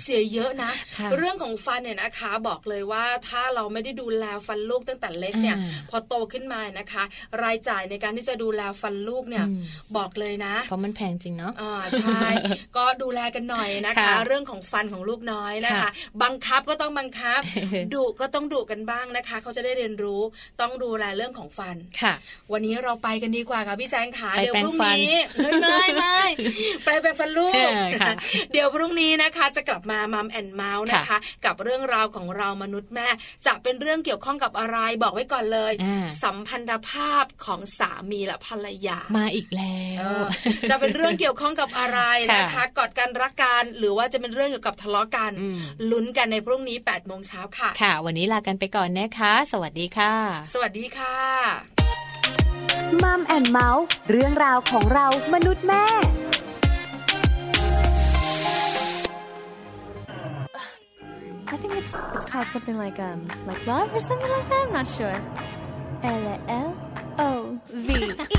[0.00, 0.72] เสียเยอะนะ
[1.16, 5.56] เรื่องของฟันเนี่ยนะคะ บอกเลยว่าถ้าเราไม่ได้ดูแลฟันลูกตั้งแต่เล็กเนี่ย
[5.90, 7.04] พอโตขึ้นมานะคะ
[7.42, 9.44] รายจ่ายในการที่จะดูแลฟันลูกเนี่ย
[9.96, 12.20] บอกเลยนะเพราะมันแพงจริงเนาะอ่าใช่
[12.76, 15.90] ก็ดูแลกันหน่อยนะคะ เรื่องของฟันของลูกน้อยนะคะ
[16.22, 17.40] บังคับก็ต้องบังคับ
[17.94, 20.20] ดุก็ต้องดุกันบ้างนะคะ เขาจะได้เรียนรู้
[20.60, 22.14] ต้องดูแลเรื่องของฟันค่ะ
[22.52, 26.20] วันนี้เราไปกันดีกว่าค่ะพี่แซงขาเดี๋ยวพรุ่งนี้ไม่ไม่ไม่
[26.84, 27.52] ไปแปรงฟันลูก
[28.52, 33.08] เดี๋ยวพรุ่งนี้นะคะจะกลับมามัมแอนเมาส์นะคะ กับเรื่องราวของเรามนุษย์แม่
[33.46, 35.72] จะเป็นเรื่องเกี่ยวข้องกับอะไรบอกไว้ก่อนเลย
[36.22, 40.10] สัมพันธภาพของสามีและภรรยามาอีกแล้ว
[40.70, 42.00] จะเป็นเรื่องเกี่ยวข้องกับอะไร
[42.34, 45.32] นะคะกอดกันรักกันหรือว่าจะเป็นเรื่องเกี่ยวกับทะเลาะกัน
[45.90, 50.12] ลุ้นกันในพรุ่งนี้8ปดโมงเช้าค่ะ ค่ะ วันนี้ลากันไปก่อนนะคะ สวัสดีค่ะ
[50.52, 51.16] สวัสดีค่ะ
[53.02, 55.84] มัมแอนเมาส์เรื่องราวของเรามนุษย์แม่
[62.38, 64.66] called something like um like love or something like that.
[64.68, 65.20] I'm not sure.
[66.04, 66.70] L L
[67.18, 68.37] O V E.